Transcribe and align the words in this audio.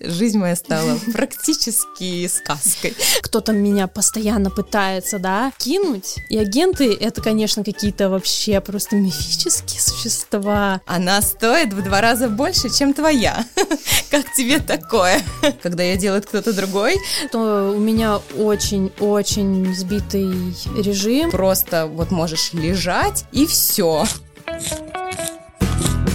жизнь 0.00 0.38
моя 0.38 0.56
стала 0.56 0.98
практически 1.12 2.26
сказкой. 2.28 2.94
Кто-то 3.22 3.52
меня 3.52 3.86
постоянно 3.86 4.50
пытается, 4.50 5.18
да, 5.18 5.52
кинуть. 5.58 6.16
И 6.28 6.38
агенты— 6.38 6.94
это, 7.00 7.22
конечно, 7.22 7.64
какие-то 7.64 8.08
вообще 8.08 8.60
просто 8.60 8.96
мифические 8.96 9.80
существа. 9.80 10.80
Она 10.86 11.22
стоит 11.22 11.72
в 11.72 11.82
два 11.82 12.00
раза 12.00 12.28
больше, 12.28 12.68
чем 12.68 12.94
твоя. 12.94 13.44
Как 14.10 14.32
тебе 14.34 14.58
такое? 14.58 15.20
Когда 15.62 15.82
я 15.82 15.96
делает 15.96 16.26
кто-то 16.26 16.52
другой? 16.52 16.96
То 17.32 17.72
у 17.74 17.78
меня 17.78 18.20
очень-очень 18.36 19.74
сбитый 19.74 20.54
режим. 20.76 21.30
Просто 21.30 21.86
вот 21.86 22.10
можешь 22.10 22.52
лежать 22.52 23.24
и 23.32 23.46
все. 23.46 24.04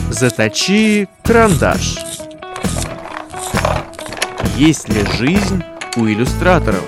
Заточи 0.09 1.07
карандаш. 1.23 2.10
Есть 4.57 4.89
ли 4.89 5.03
жизнь 5.17 5.63
у 5.95 6.05
иллюстраторов? 6.05 6.83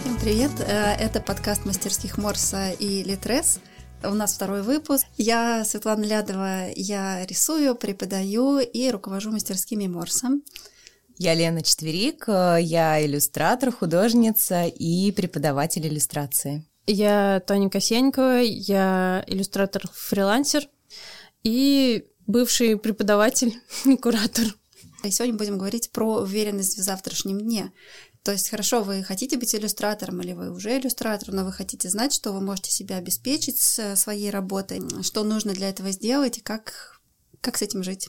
Всем 0.00 0.18
привет! 0.20 0.50
Э, 0.60 0.94
это 0.98 1.20
подкаст 1.20 1.66
мастерских 1.66 2.16
Морса 2.16 2.70
и 2.70 3.04
Литрес. 3.04 3.60
У 4.02 4.14
нас 4.14 4.34
второй 4.34 4.62
выпуск. 4.62 5.06
Я 5.18 5.64
Светлана 5.64 6.04
Лядова, 6.04 6.70
я 6.74 7.24
рисую, 7.26 7.74
преподаю 7.74 8.58
и 8.58 8.90
руковожу 8.90 9.30
мастерскими 9.30 9.86
Морса. 9.86 10.28
Я 11.18 11.34
Лена 11.34 11.62
Четверик, 11.62 12.24
э, 12.26 12.58
я 12.62 13.04
иллюстратор, 13.04 13.70
художница 13.70 14.64
и 14.64 15.12
преподаватель 15.12 15.86
иллюстрации. 15.86 16.67
Я 16.90 17.42
Таня 17.46 17.68
Косенькова, 17.68 18.40
я 18.40 19.22
иллюстратор-фрилансер 19.26 20.66
и 21.44 22.06
бывший 22.26 22.78
преподаватель 22.78 23.60
и 23.84 23.94
куратор. 23.98 24.46
И 25.04 25.10
сегодня 25.10 25.36
будем 25.36 25.58
говорить 25.58 25.90
про 25.92 26.22
уверенность 26.22 26.78
в 26.78 26.82
завтрашнем 26.82 27.40
дне. 27.42 27.72
То 28.22 28.32
есть, 28.32 28.48
хорошо, 28.48 28.82
вы 28.82 29.04
хотите 29.04 29.36
быть 29.36 29.54
иллюстратором 29.54 30.22
или 30.22 30.32
вы 30.32 30.50
уже 30.50 30.78
иллюстратор, 30.78 31.30
но 31.30 31.44
вы 31.44 31.52
хотите 31.52 31.90
знать, 31.90 32.14
что 32.14 32.32
вы 32.32 32.40
можете 32.40 32.70
себя 32.70 32.96
обеспечить 32.96 33.58
своей 33.58 34.30
работой, 34.30 34.80
что 35.02 35.24
нужно 35.24 35.52
для 35.52 35.68
этого 35.68 35.90
сделать 35.90 36.38
и 36.38 36.40
как, 36.40 37.00
как 37.42 37.58
с 37.58 37.62
этим 37.62 37.82
жить. 37.82 38.08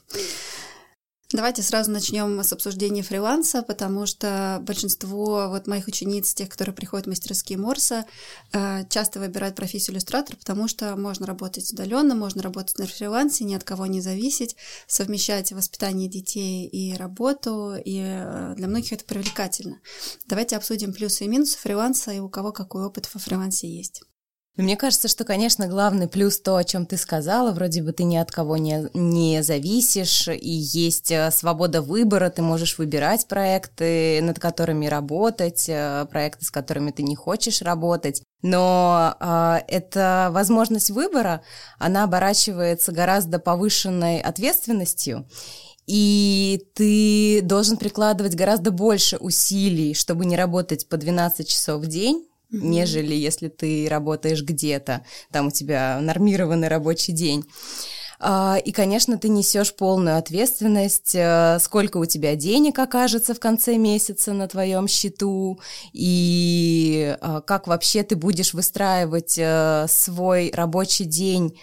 Давайте 1.32 1.62
сразу 1.62 1.92
начнем 1.92 2.42
с 2.42 2.52
обсуждения 2.54 3.04
фриланса, 3.04 3.62
потому 3.62 4.08
что 4.08 4.58
большинство 4.64 5.48
вот 5.50 5.68
моих 5.68 5.88
учениц, 5.88 6.34
тех, 6.34 6.50
которые 6.50 6.74
приходят 6.74 7.06
в 7.06 7.10
мастерские 7.10 7.60
Морса, 7.60 8.06
э, 8.52 8.84
часто 8.90 9.20
выбирают 9.20 9.56
профессию 9.56 9.94
иллюстратор, 9.94 10.38
потому 10.38 10.68
что 10.68 10.96
можно 10.96 11.28
работать 11.28 11.72
удаленно, 11.72 12.16
можно 12.16 12.42
работать 12.42 12.80
на 12.80 12.88
фрилансе, 12.88 13.44
ни 13.44 13.54
от 13.54 13.64
кого 13.64 13.86
не 13.86 14.02
зависеть, 14.02 14.56
совмещать 14.88 15.52
воспитание 15.52 16.10
детей 16.10 16.66
и 16.66 16.98
работу, 16.98 17.76
и 17.76 18.02
э, 18.04 18.56
для 18.58 18.68
многих 18.68 18.94
это 18.94 19.06
привлекательно. 19.06 19.80
Давайте 20.26 20.58
обсудим 20.58 20.94
плюсы 20.94 21.26
и 21.26 21.28
минусы 21.28 21.60
фриланса 21.60 22.12
и 22.12 22.18
у 22.18 22.28
кого 22.28 22.52
какой 22.52 22.86
опыт 22.86 23.08
во 23.14 23.20
фрилансе 23.20 23.68
есть. 23.68 24.02
Мне 24.60 24.76
кажется, 24.76 25.08
что, 25.08 25.24
конечно, 25.24 25.68
главный 25.68 26.10
плюс 26.10 26.38
то, 26.42 26.58
о 26.58 26.66
чем 26.66 26.86
ты 26.86 26.98
сказала, 26.98 27.54
вроде 27.54 27.82
бы 27.82 27.94
ты 27.94 28.04
ни 28.04 28.18
от 28.18 28.30
кого 28.30 28.58
не, 28.58 28.90
не 28.94 29.42
зависишь, 29.42 30.28
и 30.28 30.50
есть 30.50 31.12
э, 31.12 31.32
свобода 31.32 31.82
выбора, 31.82 32.30
ты 32.30 32.42
можешь 32.42 32.78
выбирать 32.78 33.26
проекты, 33.30 34.20
над 34.22 34.38
которыми 34.38 34.88
работать, 34.88 35.70
э, 35.70 36.06
проекты, 36.12 36.44
с 36.44 36.52
которыми 36.52 36.92
ты 36.92 37.04
не 37.04 37.16
хочешь 37.16 37.62
работать. 37.62 38.22
Но 38.42 39.16
э, 39.18 39.60
эта 39.70 40.28
возможность 40.32 40.90
выбора, 40.90 41.42
она 41.78 42.04
оборачивается 42.04 42.92
гораздо 42.92 43.40
повышенной 43.40 44.20
ответственностью, 44.20 45.26
и 45.88 46.68
ты 46.76 47.42
должен 47.44 47.78
прикладывать 47.78 48.36
гораздо 48.36 48.72
больше 48.72 49.16
усилий, 49.20 49.94
чтобы 49.94 50.26
не 50.26 50.36
работать 50.36 50.90
по 50.90 50.98
12 50.98 51.48
часов 51.48 51.82
в 51.82 51.88
день, 51.88 52.29
mm-hmm. 52.52 52.60
нежели 52.62 53.14
если 53.14 53.48
ты 53.48 53.88
работаешь 53.90 54.44
где-то, 54.44 55.06
там 55.32 55.48
у 55.48 55.52
тебя 55.52 56.00
нормированный 56.02 56.68
рабочий 56.68 57.14
день. 57.14 57.46
А, 58.22 58.58
и, 58.64 58.72
конечно, 58.74 59.18
ты 59.18 59.30
несешь 59.30 59.74
полную 59.74 60.18
ответственность, 60.18 61.16
э, 61.16 61.58
сколько 61.62 61.98
у 61.98 62.06
тебя 62.06 62.36
денег 62.36 62.78
окажется 62.78 63.34
в 63.34 63.40
конце 63.40 63.78
месяца 63.78 64.34
на 64.34 64.50
твоем 64.50 64.90
счету, 64.90 65.62
и 65.94 67.16
а, 67.22 67.40
как 67.40 67.68
вообще 67.68 68.04
ты 68.04 68.18
будешь 68.18 68.54
выстраивать 68.54 69.36
э, 69.38 69.86
свой 69.88 70.52
рабочий 70.54 71.06
день 71.06 71.58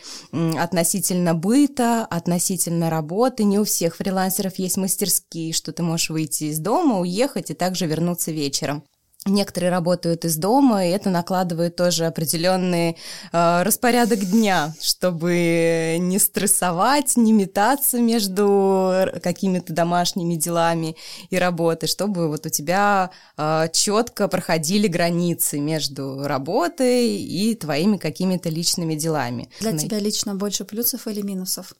относительно 0.59 1.35
быта, 1.35 2.07
относительно 2.07 2.89
работы. 2.89 3.45
Не 3.45 3.59
у 3.59 3.65
всех 3.65 3.97
фрилансеров 3.97 4.59
есть 4.59 4.79
мастерские, 4.79 5.53
что 5.53 5.73
ты 5.73 5.83
можешь 5.83 6.09
выйти 6.09 6.45
из 6.45 6.59
дома, 6.59 7.01
уехать 7.01 7.51
и 7.51 7.55
также 7.55 7.87
вернуться 7.87 8.33
вечером. 8.33 8.83
Некоторые 9.27 9.71
работают 9.71 10.25
из 10.25 10.37
дома, 10.37 10.87
и 10.87 10.91
это 10.91 11.11
накладывает 11.11 11.75
тоже 11.75 12.07
определенный 12.07 12.97
э, 13.33 13.63
распорядок 13.63 14.21
дня, 14.21 14.73
чтобы 14.81 15.97
не 15.99 16.19
стрессовать, 16.21 17.17
не 17.17 17.33
метаться 17.33 17.99
между 17.99 19.11
какими-то 19.23 19.73
домашними 19.73 20.37
делами 20.37 20.97
и 21.31 21.39
работой, 21.39 21.89
чтобы 21.89 22.29
вот 22.29 22.47
у 22.47 22.51
тебя 22.51 23.11
э, 23.37 23.69
четко 23.73 24.29
проходили 24.29 24.87
границы 24.87 25.59
между 25.59 26.23
работой 26.23 27.17
и 27.17 27.55
твоими 27.57 27.97
какими-то 27.97 28.49
личными 28.49 28.95
делами. 28.95 29.51
Для 29.61 29.77
тебя 29.77 29.99
лично 29.99 30.37
больше 30.37 30.65
плюсов 30.65 31.09
или 31.09 31.23
минусов? 31.23 31.75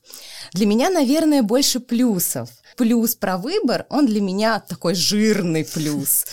Для 0.51 0.65
меня, 0.65 0.89
наверное, 0.89 1.43
больше 1.43 1.79
плюсов 1.79 2.49
плюс 2.77 3.15
про 3.15 3.37
выбор, 3.37 3.85
он 3.89 4.05
для 4.05 4.21
меня 4.21 4.59
такой 4.59 4.95
жирный 4.95 5.65
плюс. 5.65 6.25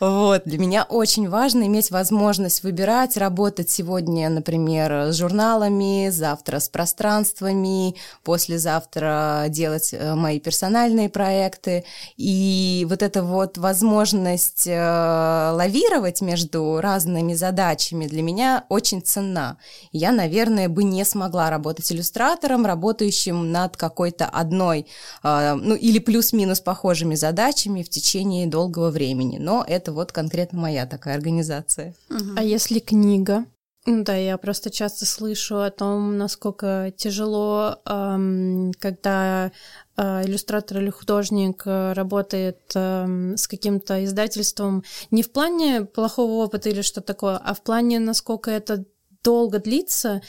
Вот, 0.00 0.42
для 0.54 0.64
меня 0.64 0.84
очень 0.84 1.28
важно 1.28 1.64
иметь 1.64 1.90
возможность 1.90 2.62
выбирать, 2.62 3.16
работать 3.16 3.70
сегодня, 3.70 4.28
например, 4.28 5.12
с 5.12 5.16
журналами, 5.16 6.10
завтра 6.10 6.60
с 6.60 6.68
пространствами, 6.68 7.96
послезавтра 8.22 9.46
делать 9.48 9.92
э, 9.92 10.14
мои 10.14 10.38
персональные 10.38 11.08
проекты. 11.08 11.84
И 12.16 12.86
вот 12.88 13.02
эта 13.02 13.24
вот 13.24 13.58
возможность 13.58 14.68
э, 14.68 15.50
лавировать 15.52 16.20
между 16.20 16.78
разными 16.80 17.34
задачами 17.34 18.06
для 18.06 18.22
меня 18.22 18.64
очень 18.68 19.02
ценна. 19.02 19.56
Я, 19.90 20.12
наверное, 20.12 20.68
бы 20.68 20.84
не 20.84 21.04
смогла 21.04 21.50
работать 21.50 21.90
иллюстратором, 21.90 22.64
работающим 22.64 23.50
над 23.50 23.76
какой-то 23.76 24.26
одной, 24.26 24.86
э, 25.24 25.54
ну, 25.54 25.74
или 25.74 25.98
плюс-минус 25.98 26.60
похожими 26.60 27.16
задачами 27.16 27.82
в 27.82 27.88
течение 27.88 28.46
долгого 28.46 28.90
времени. 28.90 29.38
Но 29.38 29.64
это 29.66 29.92
вот 29.92 30.12
конкретно 30.12 30.43
моя 30.52 30.86
такая 30.86 31.16
организация. 31.16 31.94
Угу. 32.10 32.34
А 32.36 32.42
если 32.42 32.78
книга? 32.78 33.44
Да, 33.86 34.16
я 34.16 34.38
просто 34.38 34.70
часто 34.70 35.04
слышу 35.04 35.60
о 35.60 35.70
том, 35.70 36.16
насколько 36.16 36.90
тяжело, 36.96 37.80
эм, 37.84 38.72
когда 38.78 39.52
э, 39.96 40.24
иллюстратор 40.24 40.78
или 40.78 40.88
художник 40.88 41.64
э, 41.66 41.92
работает 41.92 42.60
э, 42.74 43.34
с 43.36 43.46
каким-то 43.46 44.02
издательством 44.04 44.84
не 45.10 45.22
в 45.22 45.30
плане 45.30 45.82
плохого 45.84 46.44
опыта 46.44 46.70
или 46.70 46.80
что 46.80 47.02
такое, 47.02 47.36
а 47.36 47.52
в 47.52 47.62
плане, 47.62 47.98
насколько 47.98 48.50
это 48.50 48.86
долго 49.22 49.58
длится, 49.58 50.22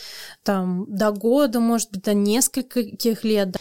там, 0.43 0.85
до 0.89 1.11
года, 1.11 1.61
может 1.61 1.91
быть, 1.91 2.03
до 2.03 2.13
нескольких 2.13 3.23
лет. 3.23 3.55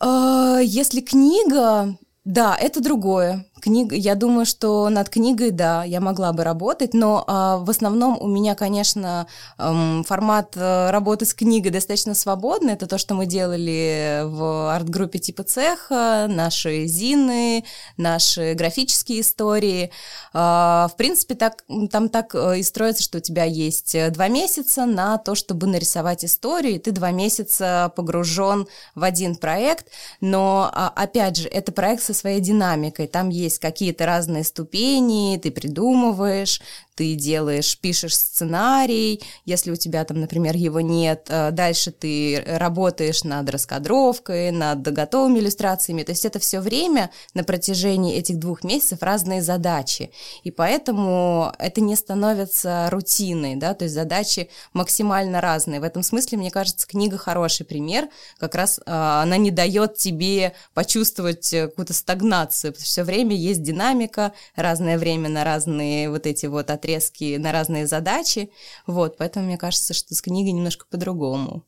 А, 0.00 0.58
если 0.58 1.00
книга, 1.00 1.96
да, 2.24 2.56
это 2.56 2.80
другое 2.80 3.46
книга, 3.62 3.94
я 3.94 4.14
думаю, 4.14 4.44
что 4.44 4.88
над 4.90 5.08
книгой, 5.08 5.50
да, 5.50 5.84
я 5.84 6.00
могла 6.00 6.32
бы 6.32 6.44
работать, 6.44 6.92
но 6.92 7.24
а, 7.26 7.58
в 7.58 7.70
основном 7.70 8.18
у 8.20 8.26
меня, 8.26 8.54
конечно, 8.54 9.26
эм, 9.58 10.04
формат 10.04 10.56
э, 10.56 10.90
работы 10.90 11.24
с 11.24 11.32
книгой 11.32 11.70
достаточно 11.70 12.14
свободный. 12.14 12.72
Это 12.74 12.86
то, 12.86 12.98
что 12.98 13.14
мы 13.14 13.26
делали 13.26 14.22
в 14.24 14.74
арт-группе 14.74 15.18
типа 15.18 15.44
цеха, 15.44 16.26
наши 16.28 16.86
зины, 16.86 17.64
наши 17.96 18.54
графические 18.54 19.20
истории. 19.20 19.90
А, 20.32 20.88
в 20.92 20.96
принципе, 20.96 21.34
так, 21.34 21.64
там 21.90 22.08
так 22.08 22.34
э, 22.34 22.58
и 22.58 22.62
строится, 22.62 23.02
что 23.02 23.18
у 23.18 23.20
тебя 23.20 23.44
есть 23.44 23.96
два 24.10 24.28
месяца 24.28 24.86
на 24.86 25.18
то, 25.18 25.34
чтобы 25.34 25.66
нарисовать 25.66 26.24
историю, 26.24 26.74
и 26.74 26.78
ты 26.78 26.90
два 26.90 27.12
месяца 27.12 27.92
погружен 27.94 28.66
в 28.94 29.04
один 29.04 29.36
проект, 29.36 29.86
но, 30.20 30.70
а, 30.72 30.92
опять 30.94 31.36
же, 31.36 31.48
это 31.48 31.70
проект 31.70 32.02
со 32.02 32.12
своей 32.12 32.40
динамикой, 32.40 33.06
там 33.06 33.28
есть 33.28 33.51
есть 33.52 33.60
какие-то 33.60 34.06
разные 34.06 34.44
ступени, 34.44 35.38
ты 35.42 35.50
придумываешь, 35.50 36.60
ты 36.94 37.14
делаешь, 37.14 37.78
пишешь 37.78 38.16
сценарий, 38.16 39.22
если 39.44 39.70
у 39.70 39.76
тебя 39.76 40.04
там, 40.04 40.20
например, 40.20 40.56
его 40.56 40.80
нет, 40.80 41.26
э, 41.28 41.50
дальше 41.50 41.90
ты 41.90 42.42
работаешь 42.46 43.24
над 43.24 43.48
раскадровкой, 43.48 44.50
над 44.50 44.82
готовыми 44.82 45.38
иллюстрациями, 45.38 46.02
то 46.02 46.12
есть 46.12 46.24
это 46.24 46.38
все 46.38 46.60
время 46.60 47.10
на 47.34 47.44
протяжении 47.44 48.16
этих 48.16 48.38
двух 48.38 48.64
месяцев 48.64 49.02
разные 49.02 49.42
задачи, 49.42 50.10
и 50.44 50.50
поэтому 50.50 51.52
это 51.58 51.80
не 51.80 51.96
становится 51.96 52.88
рутиной, 52.90 53.56
да, 53.56 53.74
то 53.74 53.84
есть 53.84 53.94
задачи 53.94 54.50
максимально 54.72 55.40
разные. 55.40 55.80
В 55.80 55.84
этом 55.84 56.02
смысле, 56.02 56.38
мне 56.38 56.50
кажется, 56.50 56.86
книга 56.86 57.16
хороший 57.16 57.64
пример, 57.64 58.08
как 58.38 58.54
раз 58.54 58.78
э, 58.78 58.82
она 58.86 59.36
не 59.38 59.50
дает 59.50 59.96
тебе 59.96 60.52
почувствовать 60.74 61.50
какую-то 61.50 61.94
стагнацию, 61.94 62.74
все 62.76 63.02
время 63.02 63.34
есть 63.34 63.62
динамика, 63.62 64.32
разное 64.56 64.98
время 64.98 65.28
на 65.28 65.44
разные 65.44 66.10
вот 66.10 66.26
эти 66.26 66.46
вот 66.46 66.70
отрезки, 66.82 67.36
на 67.36 67.52
разные 67.52 67.86
задачи, 67.86 68.50
вот, 68.86 69.16
поэтому 69.16 69.46
мне 69.46 69.58
кажется, 69.58 69.94
что 69.94 70.14
с 70.14 70.20
книгой 70.20 70.52
немножко 70.52 70.86
по-другому. 70.90 71.64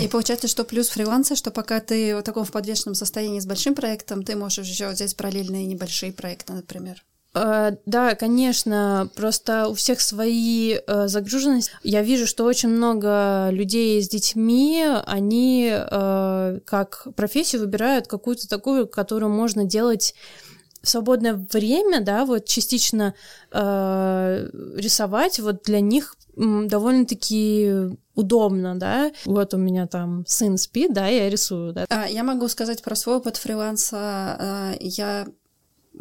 И 0.00 0.08
получается, 0.08 0.48
что 0.48 0.64
плюс 0.64 0.88
фриланса, 0.88 1.36
что 1.36 1.50
пока 1.50 1.80
ты 1.80 2.16
в 2.16 2.22
таком 2.22 2.44
в 2.44 2.50
подвешенном 2.50 2.94
состоянии 2.94 3.40
с 3.40 3.46
большим 3.46 3.74
проектом, 3.74 4.22
ты 4.22 4.36
можешь 4.36 4.66
еще 4.66 4.88
взять 4.88 5.14
параллельные 5.16 5.66
небольшие 5.66 6.12
проекты, 6.12 6.54
например. 6.54 7.02
Uh, 7.34 7.78
да, 7.86 8.14
конечно, 8.14 9.08
просто 9.16 9.68
у 9.68 9.74
всех 9.74 10.02
свои 10.02 10.74
uh, 10.74 11.08
загруженности. 11.08 11.72
Я 11.82 12.02
вижу, 12.02 12.26
что 12.26 12.44
очень 12.44 12.68
много 12.68 13.48
людей 13.50 14.02
с 14.02 14.08
детьми, 14.08 14.86
они 15.06 15.70
uh, 15.70 16.60
как 16.60 17.08
профессию 17.16 17.62
выбирают 17.62 18.06
какую-то 18.06 18.48
такую, 18.48 18.86
которую 18.86 19.32
можно 19.32 19.64
делать 19.64 20.14
в 20.82 20.88
свободное 20.88 21.34
время, 21.34 22.00
да, 22.00 22.24
вот 22.24 22.46
частично 22.46 23.14
рисовать, 23.52 25.38
вот 25.38 25.62
для 25.62 25.80
них 25.80 26.16
довольно-таки 26.36 27.96
удобно, 28.14 28.78
да. 28.78 29.12
Вот 29.24 29.54
у 29.54 29.58
меня 29.58 29.86
там 29.86 30.24
сын 30.26 30.58
спит, 30.58 30.92
да, 30.92 31.08
я 31.08 31.30
рисую, 31.30 31.72
да. 31.72 31.86
А, 31.88 32.06
я 32.08 32.24
могу 32.24 32.48
сказать 32.48 32.82
про 32.82 32.94
свой 32.94 33.16
опыт 33.16 33.36
фриланса. 33.36 34.76
Я 34.80 35.28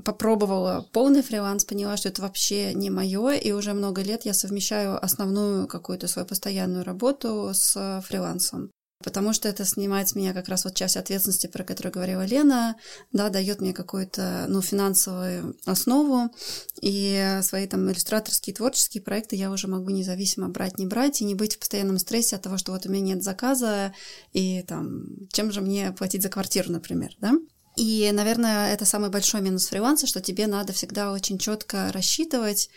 попробовала 0.06 0.88
полный 0.94 1.22
фриланс, 1.22 1.66
поняла, 1.66 1.98
что 1.98 2.10
это 2.10 2.22
вообще 2.22 2.74
не 2.74 2.90
мое, 2.90 3.34
и 3.34 3.52
уже 3.52 3.74
много 3.74 4.02
лет 4.02 4.26
я 4.26 4.34
совмещаю 4.34 5.04
основную 5.04 5.68
какую-то 5.68 6.08
свою 6.08 6.26
постоянную 6.28 6.86
работу 6.86 7.52
с 7.54 8.02
фрилансом. 8.08 8.72
Потому 9.02 9.34
что 9.34 9.50
это 9.50 9.66
снимает 9.66 10.10
с 10.10 10.16
меня 10.16 10.34
как 10.34 10.48
раз 10.48 10.66
вот 10.66 10.76
часть 10.76 10.98
ответственности, 10.98 11.48
про 11.48 11.64
которую 11.64 11.94
говорила 11.94 12.26
Лена, 12.26 12.76
да, 13.12 13.30
дает 13.30 13.62
мне 13.62 13.74
какую-то, 13.74 14.46
ну, 14.48 14.62
финансовую 14.62 15.58
основу, 15.66 16.30
и 16.82 17.40
свои 17.42 17.68
там 17.68 17.90
иллюстраторские, 17.90 18.56
творческие 18.56 19.04
проекты 19.04 19.36
я 19.36 19.52
уже 19.52 19.68
могу 19.68 19.90
независимо 19.90 20.50
брать, 20.50 20.78
не 20.78 20.86
брать, 20.86 21.22
и 21.22 21.26
не 21.26 21.36
быть 21.36 21.56
в 21.56 21.60
постоянном 21.60 22.00
стрессе 22.00 22.36
от 22.36 22.42
того, 22.42 22.58
что 22.58 22.72
вот 22.72 22.86
у 22.86 22.90
меня 22.90 23.16
нет 23.16 23.24
заказа, 23.24 23.94
и 24.34 24.64
там, 24.68 25.28
чем 25.32 25.52
же 25.52 25.62
мне 25.62 25.92
платить 25.92 26.22
за 26.22 26.30
квартиру, 26.30 26.72
например, 26.72 27.16
да? 27.20 27.34
И, 27.78 28.10
наверное, 28.12 28.74
это 28.74 28.84
самый 28.84 29.10
большой 29.10 29.42
минус 29.42 29.68
фриланса, 29.68 30.06
что 30.06 30.20
тебе 30.20 30.46
надо 30.48 30.74
всегда 30.74 31.14
очень 31.14 31.38
четко 31.38 31.92
рассчитывать 31.94 32.70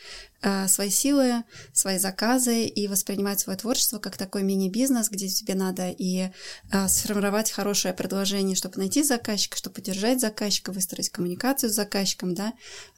свои 0.69 0.91
силы, 0.91 1.44
свои 1.73 1.99
заказы 1.99 2.67
и 2.67 2.88
воспринимать 2.88 3.41
свое 3.41 3.58
творчество 3.58 3.99
как 3.99 4.17
такой 4.17 4.43
мини-бизнес, 4.43 5.08
где 5.11 5.29
тебе 5.29 5.55
надо 5.55 5.91
и 5.91 6.31
э, 6.70 6.88
сформировать 6.88 7.50
хорошее 7.50 7.94
предложение, 7.94 8.56
чтобы 8.56 8.79
найти 8.79 9.02
заказчика, 9.02 9.56
чтобы 9.56 9.76
поддержать 9.76 10.20
заказчика, 10.20 10.73
выстроить 10.73 11.11
коммуникацию 11.11 11.70
с 11.70 11.75
заказчиком, 11.75 12.35
да, 12.35 12.52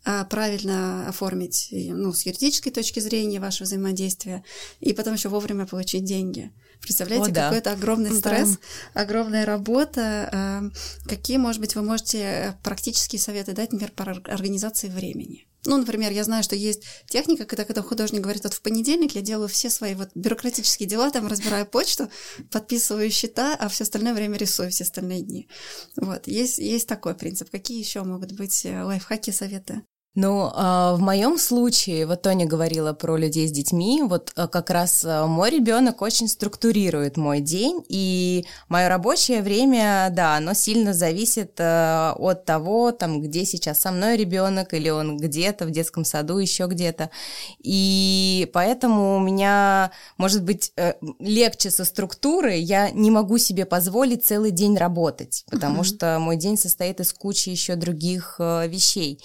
э, 0.05 0.25
правильно 0.29 1.09
оформить, 1.09 1.69
ну, 1.71 2.13
с 2.13 2.27
юридической 2.27 2.71
точки 2.71 3.01
зрения 3.01 3.41
ваше 3.41 3.65
взаимодействие, 3.65 4.45
и 4.81 4.93
потом 4.93 5.15
еще 5.15 5.29
вовремя 5.29 5.67
получить 5.67 6.05
деньги. 6.05 6.53
Представляете, 6.81 7.31
О, 7.31 7.35
да. 7.35 7.49
какой-то 7.49 7.73
огромный 7.73 8.13
стресс, 8.13 8.59
да. 8.95 9.01
огромная 9.03 9.47
работа. 9.47 10.31
Э, 10.33 11.09
какие, 11.09 11.37
может 11.37 11.61
быть, 11.61 11.75
вы 11.75 11.83
можете 11.83 12.19
э, 12.19 12.53
практические 12.63 13.21
советы 13.21 13.53
дать, 13.53 13.73
например, 13.73 13.93
по 13.93 14.05
организации 14.33 14.89
времени? 14.89 15.47
Ну, 15.65 15.79
например, 15.79 16.13
я 16.13 16.23
знаю, 16.25 16.43
что 16.45 16.55
есть 16.55 16.85
техника, 17.09 17.45
когда, 17.45 17.65
когда 17.65 17.83
художник 17.83 18.21
говорит, 18.21 18.45
вот 18.45 18.55
в 18.55 18.63
понедельник 18.63 19.15
я 19.15 19.23
делаю 19.23 19.49
все 19.49 19.71
свои 19.71 19.95
вот 19.95 20.11
бюрократические 20.15 20.89
дела, 20.89 21.11
там 21.11 21.27
разбираю 21.27 21.67
почту, 21.67 22.09
подписываю 22.51 23.11
счета, 23.11 23.57
а 23.59 23.69
все 23.69 23.85
остальное 23.85 24.15
время 24.15 24.37
рисую 24.37 24.71
все 24.71 24.85
остальные 24.85 25.23
дни. 25.23 25.49
Вот, 25.97 26.27
есть, 26.27 26.59
есть 26.59 26.89
такой 26.89 27.15
принцип. 27.15 27.51
Какие 27.51 27.79
еще 27.79 28.03
могут 28.03 28.33
быть 28.33 28.65
э, 28.65 28.83
лайфхаки, 28.83 29.31
советы? 29.31 29.83
Ну, 30.17 30.51
а, 30.55 30.95
в 30.95 31.01
моем 31.01 31.37
случае, 31.39 32.07
вот 32.07 32.23
Тоня 32.23 32.47
говорила 32.47 32.95
про 32.95 33.19
людей 33.19 33.47
с 33.47 33.53
детьми, 33.53 34.03
вот 34.03 34.33
а, 34.35 34.49
как 34.49 34.71
раз 34.71 35.05
а, 35.05 35.27
мой 35.27 35.51
ребенок 35.51 36.01
очень 36.01 36.27
структурирует 36.27 37.19
мой 37.19 37.41
день, 37.41 37.85
и 37.91 38.47
мое 38.71 38.89
рабочее 38.89 39.43
время, 39.43 40.09
да, 40.11 40.37
оно 40.37 40.55
сильно 40.55 40.95
зависит 40.95 41.61
от 41.61 42.45
того, 42.47 42.93
там, 42.93 43.21
где 43.21 43.45
сейчас 43.45 43.83
со 43.83 43.93
мной 43.93 44.17
ребенок, 44.17 44.73
или 44.73 44.89
он 44.89 45.19
где-то 45.19 45.67
в 45.67 45.71
детском 45.71 46.07
саду, 46.07 46.39
еще 46.39 46.67
где-то. 46.67 47.11
И 47.59 48.49
поэтому 48.55 49.19
у 49.19 49.21
меня, 49.21 49.91
может 50.17 50.43
быть, 50.45 50.73
э, 50.77 50.95
легче 51.19 51.71
со 51.71 51.85
структурой, 51.85 52.63
я 52.63 52.91
не 52.91 53.11
могу 53.11 53.37
себе 53.37 53.67
позволить 53.67 54.25
целый 54.25 54.51
день 54.51 54.79
работать, 54.79 55.45
потому 55.51 55.83
mm-hmm. 55.83 55.85
что 55.85 56.19
мой 56.21 56.37
день 56.37 56.57
состоит 56.57 57.01
из 57.01 57.13
кучи 57.13 57.51
еще 57.51 57.75
других 57.75 58.37
вещей. 58.39 59.21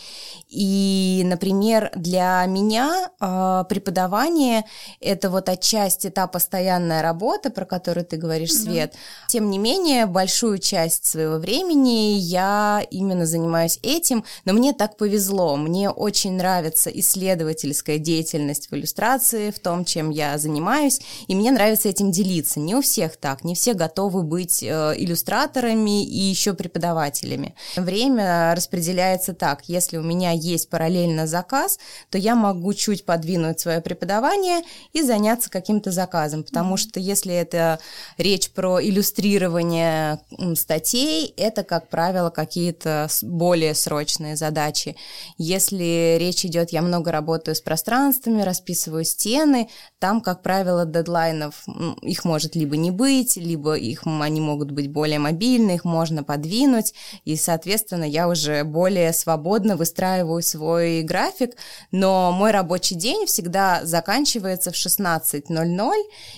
И 0.49 0.80
и, 0.81 1.23
например, 1.23 1.91
для 1.95 2.43
меня 2.47 3.11
э, 3.19 3.63
преподавание 3.69 4.65
это 4.99 5.29
вот 5.29 5.47
отчасти 5.47 6.09
та 6.09 6.25
постоянная 6.25 7.03
работа, 7.03 7.51
про 7.51 7.65
которую 7.65 8.03
ты 8.03 8.17
говоришь, 8.17 8.51
Свет. 8.51 8.91
Да. 8.93 8.97
Тем 9.27 9.51
не 9.51 9.59
менее, 9.59 10.07
большую 10.07 10.57
часть 10.57 11.05
своего 11.05 11.35
времени 11.35 12.17
я 12.17 12.83
именно 12.89 13.27
занимаюсь 13.27 13.77
этим, 13.83 14.23
но 14.45 14.53
мне 14.53 14.73
так 14.73 14.97
повезло. 14.97 15.55
Мне 15.55 15.91
очень 15.91 16.33
нравится 16.33 16.89
исследовательская 16.89 17.99
деятельность 17.99 18.71
в 18.71 18.73
иллюстрации, 18.73 19.51
в 19.51 19.59
том, 19.59 19.85
чем 19.85 20.09
я 20.09 20.39
занимаюсь, 20.39 20.99
и 21.27 21.35
мне 21.35 21.51
нравится 21.51 21.89
этим 21.89 22.09
делиться. 22.09 22.59
Не 22.59 22.73
у 22.73 22.81
всех 22.81 23.17
так, 23.17 23.43
не 23.43 23.53
все 23.53 23.75
готовы 23.75 24.23
быть 24.23 24.63
э, 24.63 24.93
иллюстраторами 24.97 26.03
и 26.03 26.19
еще 26.19 26.53
преподавателями. 26.53 27.53
Время 27.75 28.55
распределяется 28.55 29.33
так, 29.33 29.63
если 29.67 29.97
у 29.97 30.03
меня 30.03 30.31
есть 30.31 30.70
параллельно 30.71 31.27
заказ, 31.27 31.77
то 32.09 32.17
я 32.17 32.33
могу 32.33 32.73
чуть 32.73 33.05
подвинуть 33.05 33.59
свое 33.59 33.81
преподавание 33.81 34.61
и 34.93 35.03
заняться 35.03 35.51
каким-то 35.51 35.91
заказом, 35.91 36.43
потому 36.43 36.77
что 36.77 36.99
если 36.99 37.33
это 37.35 37.79
речь 38.17 38.49
про 38.51 38.81
иллюстрирование 38.81 40.19
статей, 40.55 41.33
это, 41.37 41.63
как 41.63 41.89
правило, 41.89 42.31
какие-то 42.31 43.07
более 43.21 43.75
срочные 43.75 44.35
задачи. 44.35 44.95
Если 45.37 46.17
речь 46.19 46.45
идет, 46.45 46.71
я 46.71 46.81
много 46.81 47.11
работаю 47.11 47.55
с 47.55 47.61
пространствами, 47.61 48.41
расписываю 48.41 49.03
стены, 49.03 49.69
там, 49.99 50.21
как 50.21 50.41
правило, 50.41 50.85
дедлайнов, 50.85 51.65
их 52.01 52.23
может 52.25 52.55
либо 52.55 52.77
не 52.77 52.91
быть, 52.91 53.35
либо 53.35 53.75
их, 53.75 54.03
они 54.05 54.39
могут 54.39 54.71
быть 54.71 54.89
более 54.89 55.19
мобильны, 55.19 55.75
их 55.75 55.83
можно 55.83 56.23
подвинуть, 56.23 56.93
и, 57.25 57.35
соответственно, 57.35 58.05
я 58.05 58.29
уже 58.29 58.63
более 58.63 59.11
свободно 59.11 59.75
выстраиваю 59.75 60.41
свой 60.41 60.60
свой 60.61 61.01
график, 61.01 61.55
но 61.91 62.31
мой 62.31 62.51
рабочий 62.51 62.93
день 62.93 63.25
всегда 63.25 63.81
заканчивается 63.83 64.71
в 64.71 64.75
16.00, 64.75 65.91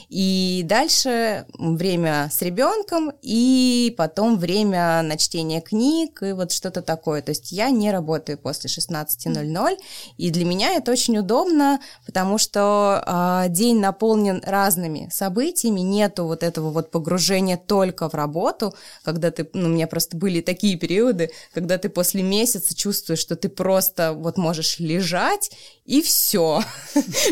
и 0.08 0.62
дальше 0.64 1.46
время 1.58 2.30
с 2.32 2.42
ребенком, 2.42 3.12
и 3.22 3.94
потом 3.98 4.38
время 4.38 5.02
на 5.02 5.18
чтение 5.18 5.60
книг, 5.60 6.24
и 6.24 6.32
вот 6.32 6.54
что-то 6.54 6.82
такое. 6.82 7.22
То 7.22 7.32
есть 7.32 7.52
я 7.52 7.70
не 7.70 7.92
работаю 7.92 8.38
после 8.38 8.70
16.00, 8.70 9.78
и 10.18 10.30
для 10.30 10.46
меня 10.46 10.72
это 10.72 10.94
очень 10.94 11.18
удобно, 11.18 11.82
потому 12.06 12.38
что 12.38 13.04
э, 13.06 13.50
день 13.50 13.80
наполнен 13.80 14.42
разными 14.46 15.10
событиями, 15.12 15.82
нету 15.82 16.24
вот 16.24 16.44
этого 16.44 16.70
вот 16.70 16.92
погружения 16.92 17.58
только 17.58 18.08
в 18.10 18.14
работу, 18.14 18.74
когда 19.04 19.32
ты, 19.32 19.50
ну, 19.54 19.66
у 19.66 19.72
меня 19.72 19.88
просто 19.88 20.16
были 20.16 20.40
такие 20.40 20.78
периоды, 20.78 21.32
когда 21.54 21.78
ты 21.78 21.90
после 21.90 22.24
месяца 22.24 22.74
чувствуешь, 22.74 23.20
что 23.20 23.36
ты 23.36 23.50
просто 23.50 24.03
вот 24.12 24.38
можешь 24.38 24.80
лежать, 24.80 25.52
и 25.86 26.02
все. 26.02 26.62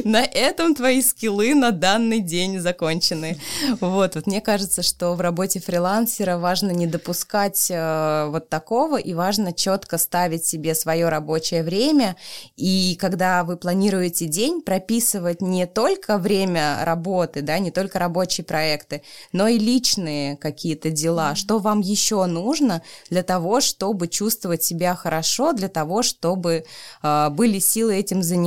на 0.04 0.24
этом 0.24 0.76
твои 0.76 1.02
скиллы 1.02 1.54
на 1.56 1.72
данный 1.72 2.20
день 2.20 2.60
закончены. 2.60 3.40
Вот, 3.80 4.16
вот 4.16 4.28
мне 4.28 4.42
кажется, 4.42 4.82
что 4.82 5.14
в 5.14 5.22
работе 5.22 5.60
фрилансера 5.60 6.38
важно 6.38 6.72
не 6.72 6.88
допускать 6.88 7.68
э, 7.70 8.28
вот 8.30 8.50
такого, 8.50 8.98
и 8.98 9.14
важно 9.14 9.54
четко 9.54 9.98
ставить 9.98 10.46
себе 10.46 10.76
свое 10.76 11.10
рабочее 11.10 11.64
время, 11.64 12.16
и 12.58 12.98
когда 13.00 13.44
вы 13.44 13.58
планируете 13.58 14.26
день, 14.26 14.62
прописывать 14.62 15.42
не 15.42 15.66
только 15.66 16.18
время 16.18 16.80
работы, 16.84 17.42
да, 17.42 17.60
не 17.60 17.72
только 17.72 18.00
рабочие 18.00 18.44
проекты, 18.46 19.04
но 19.32 19.48
и 19.48 19.58
личные 19.58 20.38
какие-то 20.38 20.90
дела, 20.90 21.36
что 21.36 21.60
вам 21.60 21.80
еще 21.80 22.26
нужно 22.26 22.82
для 23.10 23.24
того, 23.24 23.62
чтобы 23.62 24.08
чувствовать 24.08 24.64
себя 24.64 24.96
хорошо, 24.96 25.54
для 25.54 25.70
того, 25.70 26.04
чтобы 26.04 26.66
э, 27.02 27.30
были 27.30 27.60
силы 27.60 27.96
этим 27.96 28.24
заниматься. 28.24 28.41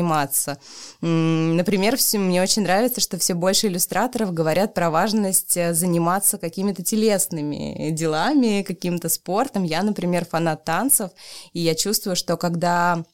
Например, 1.01 1.97
все, 1.97 2.19
мне 2.19 2.43
очень 2.43 2.63
нравится, 2.63 3.01
что 3.01 3.19
все 3.19 3.35
больше 3.35 3.69
иллюстраторов 3.69 4.33
говорят 4.33 4.75
про 4.75 4.91
важность 4.91 5.57
э, 5.57 5.75
заниматься 5.75 6.39
какими-то 6.39 6.83
телесными 6.83 7.91
делами, 7.91 8.63
каким-то 8.63 9.09
спортом. 9.09 9.63
Я, 9.63 9.83
например, 9.83 10.25
фанат 10.25 10.65
танцев, 10.65 11.11
и 11.53 11.61
я 11.61 11.75
чувствую, 11.75 12.17
что 12.17 12.37
когда 12.37 13.05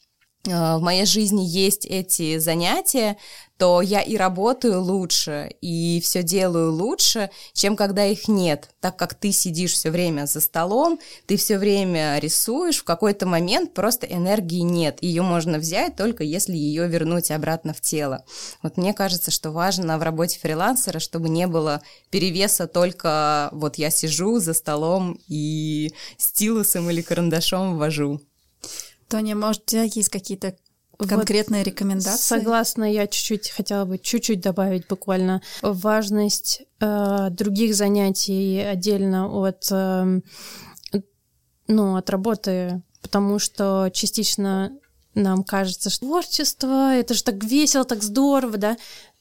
в 0.44 0.78
моей 0.80 1.04
жизни 1.04 1.42
есть 1.42 1.84
эти 1.84 2.38
занятия, 2.38 3.18
то 3.58 3.82
я 3.82 4.00
и 4.00 4.16
работаю 4.16 4.80
лучше, 4.80 5.50
и 5.60 6.00
все 6.02 6.22
делаю 6.22 6.72
лучше, 6.72 7.28
чем 7.52 7.76
когда 7.76 8.06
их 8.06 8.26
нет. 8.26 8.70
Так 8.80 8.96
как 8.96 9.14
ты 9.14 9.32
сидишь 9.32 9.72
все 9.72 9.90
время 9.90 10.24
за 10.24 10.40
столом, 10.40 10.98
ты 11.26 11.36
все 11.36 11.58
время 11.58 12.18
рисуешь, 12.20 12.78
в 12.78 12.84
какой-то 12.84 13.26
момент 13.26 13.74
просто 13.74 14.06
энергии 14.06 14.60
нет. 14.60 15.02
Ее 15.02 15.20
можно 15.20 15.58
взять 15.58 15.94
только 15.96 16.24
если 16.24 16.56
ее 16.56 16.88
вернуть 16.88 17.30
обратно 17.30 17.74
в 17.74 17.82
тело. 17.82 18.24
Вот 18.62 18.78
мне 18.78 18.94
кажется, 18.94 19.30
что 19.30 19.50
важно 19.50 19.98
в 19.98 20.02
работе 20.02 20.38
фрилансера, 20.38 20.98
чтобы 20.98 21.28
не 21.28 21.46
было 21.46 21.82
перевеса 22.08 22.66
только 22.66 23.50
вот 23.52 23.76
я 23.76 23.90
сижу 23.90 24.38
за 24.38 24.54
столом 24.54 25.18
и 25.28 25.92
стилусом 26.16 26.88
или 26.88 27.02
карандашом 27.02 27.76
ввожу. 27.76 28.22
Тоня, 29.10 29.34
может, 29.34 29.62
у 29.62 29.66
тебя 29.66 29.82
есть 29.82 30.08
какие-то 30.08 30.56
конкретные 30.96 31.62
вот 31.62 31.66
рекомендации? 31.66 32.38
Согласна, 32.38 32.90
я 32.90 33.06
чуть-чуть 33.06 33.50
хотела 33.50 33.84
бы 33.84 33.98
чуть-чуть 33.98 34.40
добавить 34.40 34.86
буквально 34.86 35.42
важность 35.62 36.62
э, 36.80 37.28
других 37.30 37.74
занятий 37.74 38.60
отдельно 38.60 39.28
от, 39.28 39.66
э, 39.70 40.20
ну, 41.66 41.96
от 41.96 42.10
работы, 42.10 42.82
потому 43.02 43.38
что 43.38 43.90
частично 43.92 44.72
нам 45.14 45.42
кажется, 45.42 45.90
что 45.90 46.06
творчество, 46.06 46.94
это 46.94 47.14
же 47.14 47.24
так 47.24 47.42
весело, 47.42 47.84
так 47.84 48.02
здорово, 48.02 48.58
да? 48.58 48.76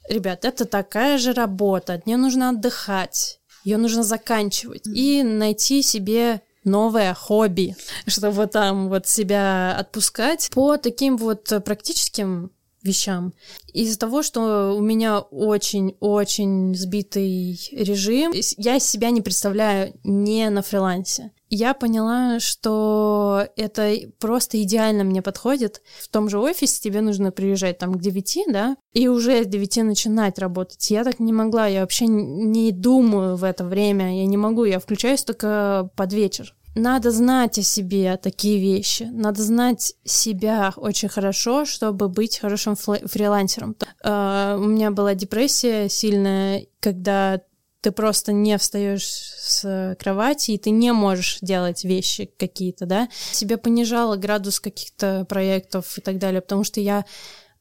Ребят, 0.08 0.46
это 0.46 0.66
такая 0.66 1.18
же 1.18 1.34
работа, 1.34 1.94
от 1.94 2.06
нее 2.06 2.18
нужно 2.18 2.50
отдыхать, 2.50 3.40
ее 3.64 3.78
нужно 3.78 4.04
заканчивать 4.04 4.88
mm-hmm. 4.88 4.94
и 4.94 5.24
найти 5.24 5.82
себе 5.82 6.42
новое 6.64 7.14
хобби, 7.14 7.76
чтобы 8.08 8.48
там 8.48 8.90
вот 8.90 9.08
себя 9.08 9.76
отпускать 9.78 10.50
по 10.54 10.78
таким 10.78 11.18
вот 11.18 11.52
практическим 11.66 12.52
вещам. 12.82 13.34
Из-за 13.74 14.00
того, 14.00 14.24
что 14.24 14.76
у 14.78 14.82
меня 14.82 15.20
очень-очень 15.20 16.76
сбитый 16.76 17.60
режим, 17.72 18.34
я 18.58 18.80
себя 18.80 19.10
не 19.10 19.22
представляю 19.22 19.94
не 20.04 20.50
на 20.50 20.62
фрилансе. 20.62 21.32
Я 21.50 21.74
поняла, 21.74 22.40
что 22.40 23.48
это 23.56 23.96
просто 24.20 24.62
идеально 24.62 25.04
мне 25.04 25.22
подходит. 25.22 25.82
В 26.00 26.08
том 26.08 26.30
же 26.30 26.40
офисе 26.40 26.82
тебе 26.82 27.02
нужно 27.02 27.32
приезжать 27.32 27.80
там 27.80 27.94
к 27.94 28.00
9, 28.00 28.46
да, 28.48 28.78
и 28.94 29.08
уже 29.08 29.44
с 29.44 29.48
9 29.48 29.78
начинать 29.78 30.38
работать. 30.38 30.90
Я 30.92 31.04
так 31.04 31.20
не 31.20 31.34
могла, 31.34 31.68
я 31.68 31.82
вообще 31.82 32.06
не 32.08 32.72
думаю 32.72 33.36
в 33.36 33.44
это 33.44 33.64
время, 33.64 34.20
я 34.20 34.26
не 34.26 34.38
могу, 34.38 34.66
я 34.66 34.80
включаюсь 34.80 35.24
только 35.24 35.90
под 35.96 36.14
вечер. 36.14 36.56
Надо 36.76 37.12
знать 37.12 37.58
о 37.58 37.64
себе 37.64 38.18
такие 38.18 38.60
вещи. 38.60 39.10
Надо 39.12 39.42
знать 39.42 39.96
себя 40.06 40.74
очень 40.76 41.10
хорошо, 41.10 41.66
чтобы 41.66 42.10
быть 42.10 42.38
хорошим 42.38 42.76
фрилансером. 42.76 43.76
Uh, 44.04 44.58
у 44.58 44.66
меня 44.66 44.92
была 44.92 45.16
депрессия 45.16 45.90
сильная, 45.90 46.68
когда 46.80 47.42
ты 47.82 47.92
просто 47.92 48.34
не 48.34 48.58
встаешь 48.58 49.06
с 49.06 49.96
кровати, 50.00 50.52
и 50.52 50.58
ты 50.58 50.70
не 50.70 50.92
можешь 50.92 51.40
делать 51.42 51.84
вещи 51.84 52.30
какие-то, 52.38 52.86
да. 52.86 53.10
Себе 53.32 53.58
понижала 53.58 54.16
градус 54.16 54.60
каких-то 54.60 55.26
проектов 55.28 55.98
и 55.98 56.02
так 56.02 56.18
далее, 56.18 56.42
потому 56.42 56.64
что 56.64 56.82
я 56.82 57.06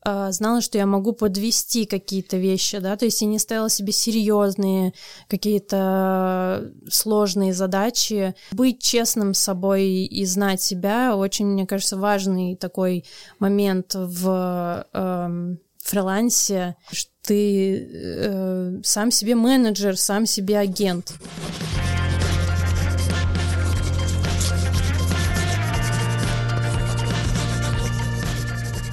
а, 0.00 0.30
знала, 0.32 0.60
что 0.60 0.78
я 0.78 0.86
могу 0.86 1.12
подвести 1.12 1.84
какие-то 1.84 2.36
вещи, 2.36 2.78
да, 2.78 2.96
то 2.96 3.04
есть 3.04 3.20
я 3.20 3.26
не 3.26 3.38
ставила 3.38 3.68
себе 3.68 3.92
серьезные 3.92 4.94
какие-то 5.28 6.72
сложные 6.88 7.52
задачи. 7.52 8.34
Быть 8.52 8.80
честным 8.80 9.34
с 9.34 9.40
собой 9.40 9.84
и 10.04 10.24
знать 10.24 10.62
себя 10.62 11.16
очень, 11.16 11.46
мне 11.46 11.66
кажется, 11.66 11.96
важный 11.96 12.56
такой 12.56 13.04
момент 13.38 13.94
в 13.94 14.86
э, 14.92 15.56
фрилансе, 15.88 16.76
что 16.90 17.10
ты 17.22 17.88
э, 17.92 18.80
сам 18.82 19.10
себе 19.10 19.34
менеджер, 19.34 19.96
сам 19.96 20.26
себе 20.26 20.58
агент. 20.58 21.12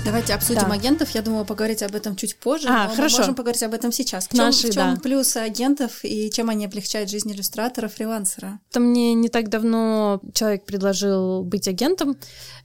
Давайте 0.05 0.35
обсудим 0.35 0.69
да. 0.69 0.75
агентов. 0.75 1.09
Я 1.09 1.23
думала 1.23 1.45
поговорить 1.45 1.81
об 1.81 1.95
этом 1.95 2.15
чуть 2.15 2.35
позже, 2.35 2.67
а, 2.69 2.87
но 2.87 2.95
хорошо. 2.95 3.15
мы 3.15 3.21
можем 3.21 3.35
поговорить 3.35 3.63
об 3.63 3.73
этом 3.73 3.91
сейчас. 3.91 4.27
В 4.27 4.29
чем, 4.29 4.37
Наши, 4.37 4.67
в 4.67 4.73
чем 4.73 4.93
да. 4.93 5.01
плюсы 5.01 5.37
агентов 5.37 6.01
и 6.03 6.29
чем 6.29 6.51
они 6.51 6.65
облегчают 6.65 7.09
жизнь 7.09 7.31
иллюстратора, 7.31 7.87
фрилансера? 7.87 8.59
Это 8.69 8.79
мне 8.79 9.15
не 9.15 9.29
так 9.29 9.49
давно 9.49 10.21
человек 10.35 10.65
предложил 10.65 11.43
быть 11.43 11.67
агентом. 11.67 12.17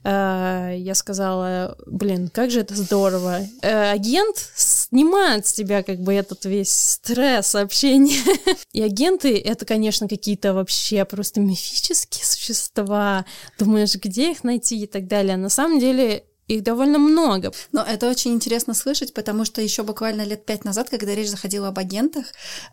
Э, 0.03 0.75
я 0.77 0.93
сказала, 0.93 1.75
блин, 1.87 2.29
как 2.29 2.51
же 2.51 2.59
это 2.59 2.75
здорово. 2.75 3.39
Э, 3.63 3.89
агент 3.89 4.35
снимает 4.55 5.47
с 5.47 5.53
тебя 5.53 5.81
как 5.81 5.99
бы 5.99 6.13
этот 6.13 6.45
весь 6.45 6.71
стресс 6.71 7.55
общения. 7.55 8.21
И 8.71 8.83
агенты— 8.83 9.35
это, 9.43 9.65
конечно, 9.65 10.07
какие-то 10.07 10.53
вообще 10.53 11.05
просто 11.05 11.39
мифические 11.39 12.23
существа. 12.23 13.25
Думаешь, 13.57 13.95
где 13.95 14.29
их 14.29 14.43
найти 14.43 14.83
и 14.83 14.85
так 14.85 15.07
далее. 15.07 15.37
На 15.37 15.49
самом 15.49 15.79
деле 15.79 16.25
их 16.55 16.63
довольно 16.63 16.99
много. 16.99 17.51
Но 17.71 17.81
это 17.81 18.09
очень 18.09 18.33
интересно 18.33 18.73
слышать, 18.73 19.13
потому 19.13 19.45
что 19.45 19.61
еще 19.61 19.83
буквально 19.83 20.23
лет 20.23 20.45
пять 20.45 20.65
назад, 20.65 20.89
когда 20.89 21.15
речь 21.15 21.29
заходила 21.29 21.69
об 21.69 21.79
агентах, 21.79 22.25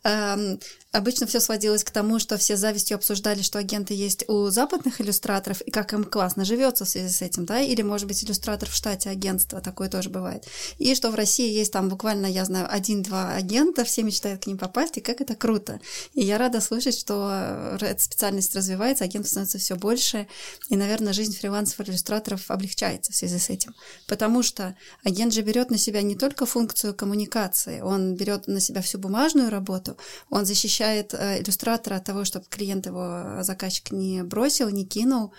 эм, 0.04 0.58
Обычно 0.90 1.26
все 1.26 1.38
сводилось 1.38 1.84
к 1.84 1.90
тому, 1.90 2.18
что 2.18 2.38
все 2.38 2.56
завистью 2.56 2.96
обсуждали, 2.96 3.42
что 3.42 3.58
агенты 3.58 3.92
есть 3.92 4.26
у 4.26 4.48
западных 4.48 5.02
иллюстраторов 5.02 5.60
и 5.60 5.70
как 5.70 5.92
им 5.92 6.02
классно 6.02 6.46
живется 6.46 6.86
в 6.86 6.88
связи 6.88 7.12
с 7.12 7.20
этим, 7.20 7.44
да, 7.44 7.60
или, 7.60 7.82
может 7.82 8.08
быть, 8.08 8.24
иллюстратор 8.24 8.70
в 8.70 8.74
штате 8.74 9.10
агентства, 9.10 9.60
такое 9.60 9.90
тоже 9.90 10.08
бывает. 10.08 10.46
И 10.78 10.94
что 10.94 11.10
в 11.10 11.14
России 11.14 11.52
есть 11.52 11.74
там 11.74 11.90
буквально, 11.90 12.24
я 12.24 12.46
знаю, 12.46 12.66
один-два 12.70 13.34
агента, 13.34 13.84
все 13.84 14.02
мечтают 14.02 14.44
к 14.44 14.46
ним 14.46 14.56
попасть, 14.56 14.96
и 14.96 15.02
как 15.02 15.20
это 15.20 15.34
круто. 15.34 15.78
И 16.14 16.24
я 16.24 16.38
рада 16.38 16.62
слышать, 16.62 16.98
что 16.98 17.76
эта 17.78 18.02
специальность 18.02 18.56
развивается, 18.56 19.04
агентов 19.04 19.30
становится 19.30 19.58
все 19.58 19.76
больше, 19.76 20.26
и, 20.70 20.76
наверное, 20.76 21.12
жизнь 21.12 21.36
фрилансеров 21.36 21.86
иллюстраторов 21.86 22.50
облегчается 22.50 23.12
в 23.12 23.16
связи 23.16 23.38
с 23.38 23.50
этим. 23.50 23.67
Потому 24.06 24.42
что 24.42 24.76
агент 25.04 25.32
же 25.32 25.42
берет 25.42 25.70
на 25.70 25.78
себя 25.78 26.02
не 26.02 26.16
только 26.16 26.46
функцию 26.46 26.94
коммуникации, 26.94 27.80
он 27.80 28.14
берет 28.14 28.46
на 28.48 28.60
себя 28.60 28.82
всю 28.82 28.98
бумажную 28.98 29.50
работу, 29.50 29.96
он 30.30 30.44
защищает 30.44 31.14
э, 31.14 31.42
иллюстратора 31.42 31.96
от 31.96 32.04
того, 32.04 32.24
чтобы 32.24 32.46
клиент 32.48 32.86
его, 32.86 33.42
заказчик 33.42 33.92
не 33.92 34.22
бросил, 34.22 34.68
не 34.70 34.84
кинул, 34.84 35.32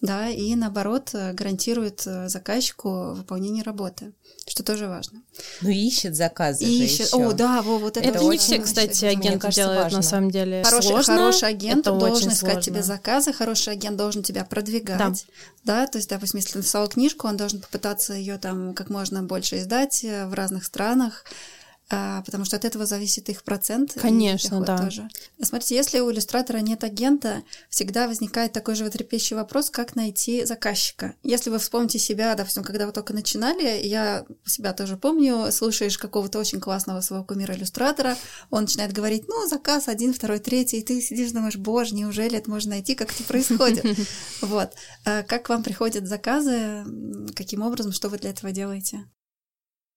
да, 0.00 0.28
и 0.28 0.54
наоборот 0.54 1.10
э, 1.12 1.32
гарантирует 1.32 2.06
э, 2.06 2.28
заказчику 2.28 3.12
выполнение 3.12 3.62
работы, 3.62 4.12
что 4.46 4.62
тоже 4.62 4.88
важно. 4.88 5.22
Ну, 5.60 5.68
ищет 5.68 6.16
заказы 6.16 6.64
и 6.64 6.84
ищет. 6.84 7.06
Еще. 7.08 7.16
О, 7.16 7.32
да, 7.32 7.60
во, 7.60 7.78
вот 7.78 7.96
это, 7.96 8.08
это 8.08 8.24
не 8.24 8.38
все, 8.38 8.60
кстати, 8.60 9.04
агенты 9.04 9.50
делают 9.50 9.84
важно. 9.84 9.98
на 9.98 10.02
самом 10.02 10.30
деле. 10.30 10.62
Хороший, 10.64 10.88
сложно. 10.88 11.16
хороший 11.16 11.48
агент 11.48 11.86
это 11.86 11.98
должен 11.98 12.30
искать 12.30 12.52
сложно. 12.52 12.62
тебе 12.62 12.82
заказы, 12.82 13.32
хороший 13.32 13.72
агент 13.74 13.96
должен 13.96 14.22
тебя 14.22 14.44
продвигать. 14.44 15.26
Да. 15.64 15.82
да, 15.82 15.86
то 15.86 15.98
есть, 15.98 16.08
допустим, 16.08 16.38
если 16.38 16.52
ты 16.52 16.58
написал 16.58 16.88
книжку, 16.88 17.28
он 17.28 17.36
должен 17.36 17.59
попытаться 17.60 18.14
ее 18.14 18.38
там 18.38 18.74
как 18.74 18.90
можно 18.90 19.22
больше 19.22 19.58
издать 19.58 20.02
в 20.02 20.34
разных 20.34 20.64
странах 20.64 21.24
потому 21.90 22.44
что 22.44 22.56
от 22.56 22.64
этого 22.64 22.86
зависит 22.86 23.28
их 23.28 23.42
процент. 23.42 23.96
Конечно, 24.00 24.60
да. 24.60 24.78
Тоже. 24.78 25.08
Смотрите, 25.42 25.74
если 25.74 25.98
у 25.98 26.10
иллюстратора 26.10 26.58
нет 26.58 26.84
агента, 26.84 27.42
всегда 27.68 28.06
возникает 28.06 28.52
такой 28.52 28.76
же 28.76 28.88
трепещущий 28.88 29.34
вопрос, 29.34 29.70
как 29.70 29.96
найти 29.96 30.44
заказчика. 30.44 31.14
Если 31.24 31.50
вы 31.50 31.58
вспомните 31.58 31.98
себя, 31.98 32.34
допустим, 32.36 32.62
когда 32.62 32.86
вы 32.86 32.92
только 32.92 33.12
начинали, 33.12 33.84
я 33.84 34.24
себя 34.46 34.72
тоже 34.72 34.96
помню, 34.96 35.50
слушаешь 35.50 35.98
какого-то 35.98 36.38
очень 36.38 36.60
классного 36.60 37.00
своего 37.00 37.24
кумира 37.24 37.54
иллюстратора, 37.54 38.16
он 38.50 38.62
начинает 38.62 38.92
говорить, 38.92 39.24
ну, 39.26 39.48
заказ 39.48 39.88
один, 39.88 40.14
второй, 40.14 40.38
третий, 40.38 40.78
и 40.78 40.82
ты 40.82 41.00
сидишь, 41.00 41.32
думаешь, 41.32 41.56
боже, 41.56 41.96
неужели 41.96 42.38
это 42.38 42.48
можно 42.48 42.70
найти, 42.70 42.94
как 42.94 43.10
это 43.12 43.24
происходит? 43.24 43.84
Вот. 44.40 44.72
А 45.04 45.22
как 45.22 45.48
вам 45.48 45.62
приходят 45.62 46.06
заказы, 46.06 46.84
каким 47.34 47.62
образом, 47.62 47.92
что 47.92 48.08
вы 48.08 48.18
для 48.18 48.30
этого 48.30 48.52
делаете? 48.52 49.04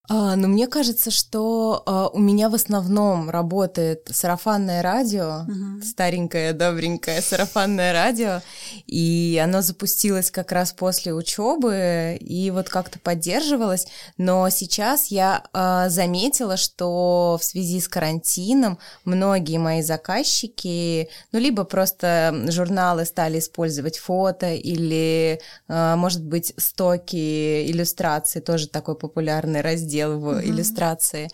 А, 0.10 0.36
ну, 0.36 0.50
мне 0.50 0.67
кажется, 0.67 1.12
что 1.12 1.81
а, 1.86 2.10
у 2.10 2.19
меня 2.19 2.50
в 2.50 2.55
основном 2.55 3.29
работает 3.29 4.10
сарафанное 4.12 4.81
радио, 4.81 5.43
угу. 5.48 5.81
старенькое, 5.81 6.51
добренькое 6.51 7.22
сарафанное 7.22 7.93
радио, 7.93 8.41
и 8.86 9.39
оно 9.41 9.62
запустилось 9.62 10.29
как 10.29 10.51
раз 10.51 10.74
после 10.74 11.13
учебы 11.13 12.17
и 12.19 12.51
вот 12.51 12.67
как-то 12.67 13.00
поддерживалось. 13.00 13.88
Но 14.17 14.50
сейчас 14.50 15.07
я 15.07 15.45
а, 15.53 15.88
заметила, 15.88 16.57
что 16.57 17.38
в 17.39 17.45
связи 17.45 17.79
с 17.79 17.88
карантином 17.88 18.79
многие 19.05 19.57
мои 19.57 19.81
заказчики, 19.81 21.07
ну, 21.31 21.39
либо 21.39 21.63
просто 21.63 22.43
журналы 22.50 23.05
стали 23.05 23.39
использовать 23.39 24.00
фото, 24.00 24.53
или, 24.53 25.39
а, 25.69 25.95
может 25.95 26.25
быть, 26.25 26.53
стоки 26.57 27.72
иллюстрации, 27.72 28.41
тоже 28.41 28.67
такой 28.67 28.95
популярный 28.95 29.62
раздел 29.62 29.92
раздел 29.93 30.19
в 30.19 30.27
mm-hmm. 30.27 30.45
иллюстрации. 30.45 31.29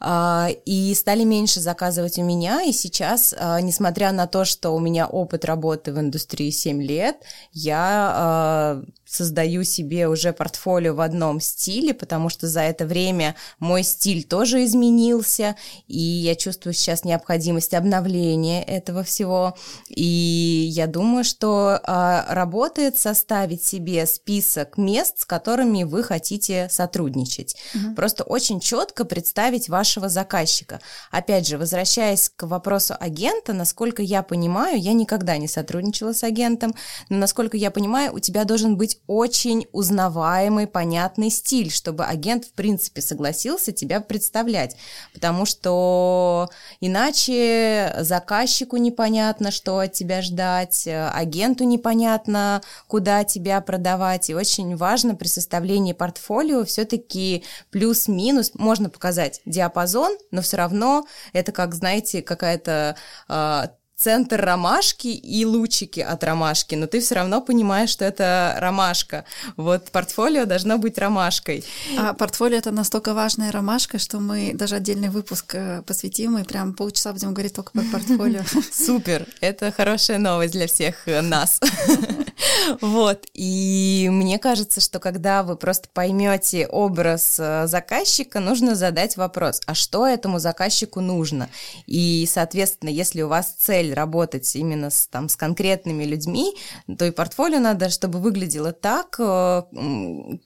А, 0.00 0.48
и 0.66 0.94
стали 0.94 1.24
меньше 1.24 1.60
заказывать 1.60 2.18
у 2.18 2.24
меня, 2.24 2.62
и 2.62 2.72
сейчас, 2.72 3.34
а, 3.38 3.60
несмотря 3.60 4.12
на 4.12 4.26
то, 4.26 4.44
что 4.44 4.70
у 4.70 4.80
меня 4.80 5.06
опыт 5.06 5.44
работы 5.44 5.92
в 5.92 6.00
индустрии 6.00 6.50
7 6.50 6.82
лет, 6.82 7.16
я 7.52 8.12
а, 8.14 8.82
создаю 9.12 9.62
себе 9.64 10.08
уже 10.08 10.32
портфолио 10.32 10.94
в 10.94 11.00
одном 11.00 11.40
стиле, 11.40 11.92
потому 11.92 12.28
что 12.28 12.46
за 12.46 12.60
это 12.60 12.86
время 12.86 13.36
мой 13.58 13.82
стиль 13.82 14.24
тоже 14.24 14.64
изменился, 14.64 15.56
и 15.86 15.98
я 15.98 16.34
чувствую 16.34 16.72
сейчас 16.72 17.04
необходимость 17.04 17.74
обновления 17.74 18.62
этого 18.62 19.02
всего. 19.02 19.54
И 19.88 20.70
я 20.72 20.86
думаю, 20.86 21.24
что 21.24 21.78
а, 21.84 22.24
работает 22.28 22.96
составить 22.96 23.64
себе 23.64 24.06
список 24.06 24.78
мест, 24.78 25.20
с 25.20 25.24
которыми 25.26 25.84
вы 25.84 26.02
хотите 26.02 26.68
сотрудничать. 26.70 27.56
Угу. 27.74 27.94
Просто 27.94 28.24
очень 28.24 28.60
четко 28.60 29.04
представить 29.04 29.68
вашего 29.68 30.08
заказчика. 30.08 30.80
Опять 31.10 31.46
же, 31.46 31.58
возвращаясь 31.58 32.30
к 32.34 32.46
вопросу 32.46 32.94
агента, 32.98 33.52
насколько 33.52 34.02
я 34.02 34.22
понимаю, 34.22 34.80
я 34.80 34.94
никогда 34.94 35.36
не 35.36 35.48
сотрудничала 35.48 36.14
с 36.14 36.24
агентом, 36.24 36.74
но 37.10 37.18
насколько 37.18 37.56
я 37.56 37.70
понимаю, 37.70 38.14
у 38.14 38.18
тебя 38.18 38.44
должен 38.44 38.76
быть 38.76 39.01
очень 39.06 39.66
узнаваемый, 39.72 40.66
понятный 40.66 41.30
стиль, 41.30 41.70
чтобы 41.70 42.04
агент, 42.04 42.44
в 42.44 42.52
принципе, 42.52 43.02
согласился 43.02 43.72
тебя 43.72 44.00
представлять. 44.00 44.76
Потому 45.12 45.44
что 45.44 46.48
иначе 46.80 47.94
заказчику 48.00 48.76
непонятно, 48.76 49.50
что 49.50 49.78
от 49.78 49.92
тебя 49.92 50.22
ждать, 50.22 50.86
агенту 50.86 51.64
непонятно, 51.64 52.62
куда 52.86 53.24
тебя 53.24 53.60
продавать. 53.60 54.30
И 54.30 54.34
очень 54.34 54.76
важно 54.76 55.14
при 55.14 55.28
составлении 55.28 55.92
портфолио 55.92 56.64
все-таки 56.64 57.44
плюс-минус, 57.70 58.52
можно 58.54 58.88
показать 58.90 59.40
диапазон, 59.44 60.16
но 60.30 60.42
все 60.42 60.56
равно 60.56 61.06
это 61.32 61.52
как, 61.52 61.74
знаете, 61.74 62.22
какая-то 62.22 62.96
а, 63.28 63.70
центр 64.02 64.40
ромашки 64.40 65.06
и 65.06 65.44
лучики 65.44 66.00
от 66.00 66.24
ромашки, 66.24 66.74
но 66.74 66.86
ты 66.86 67.00
все 67.00 67.14
равно 67.14 67.40
понимаешь, 67.40 67.90
что 67.90 68.04
это 68.04 68.56
ромашка. 68.58 69.24
Вот 69.56 69.90
портфолио 69.92 70.44
должно 70.44 70.76
быть 70.78 70.98
ромашкой. 70.98 71.64
А 71.96 72.12
портфолио 72.12 72.58
это 72.58 72.72
настолько 72.72 73.14
важная 73.14 73.52
ромашка, 73.52 73.98
что 73.98 74.18
мы 74.18 74.52
даже 74.54 74.74
отдельный 74.74 75.08
выпуск 75.08 75.54
э, 75.54 75.82
посвятим 75.82 76.36
и 76.38 76.42
прям 76.42 76.74
полчаса 76.74 77.12
будем 77.12 77.32
говорить 77.32 77.54
только 77.54 77.70
про 77.70 77.82
портфолио. 77.92 78.42
Супер, 78.72 79.26
это 79.40 79.70
хорошая 79.70 80.18
новость 80.18 80.52
для 80.52 80.66
всех 80.66 81.06
э, 81.06 81.20
нас. 81.20 81.60
Вот, 82.80 83.26
и 83.34 84.08
мне 84.10 84.38
кажется, 84.38 84.80
что 84.80 84.98
когда 84.98 85.42
вы 85.42 85.56
просто 85.56 85.88
поймете 85.92 86.66
образ 86.66 87.36
э, 87.38 87.66
заказчика, 87.66 88.40
нужно 88.40 88.74
задать 88.74 89.16
вопрос, 89.16 89.60
а 89.66 89.74
что 89.74 90.06
этому 90.06 90.38
заказчику 90.38 91.00
нужно? 91.00 91.48
И, 91.86 92.26
соответственно, 92.30 92.90
если 92.90 93.22
у 93.22 93.28
вас 93.28 93.54
цель 93.58 93.94
работать 93.94 94.54
именно 94.56 94.90
с, 94.90 95.06
там, 95.06 95.28
с 95.28 95.36
конкретными 95.36 96.04
людьми, 96.04 96.54
то 96.98 97.04
и 97.04 97.10
портфолио 97.10 97.58
надо, 97.58 97.90
чтобы 97.90 98.18
выглядело 98.18 98.72
так, 98.72 99.16
э, 99.18 99.62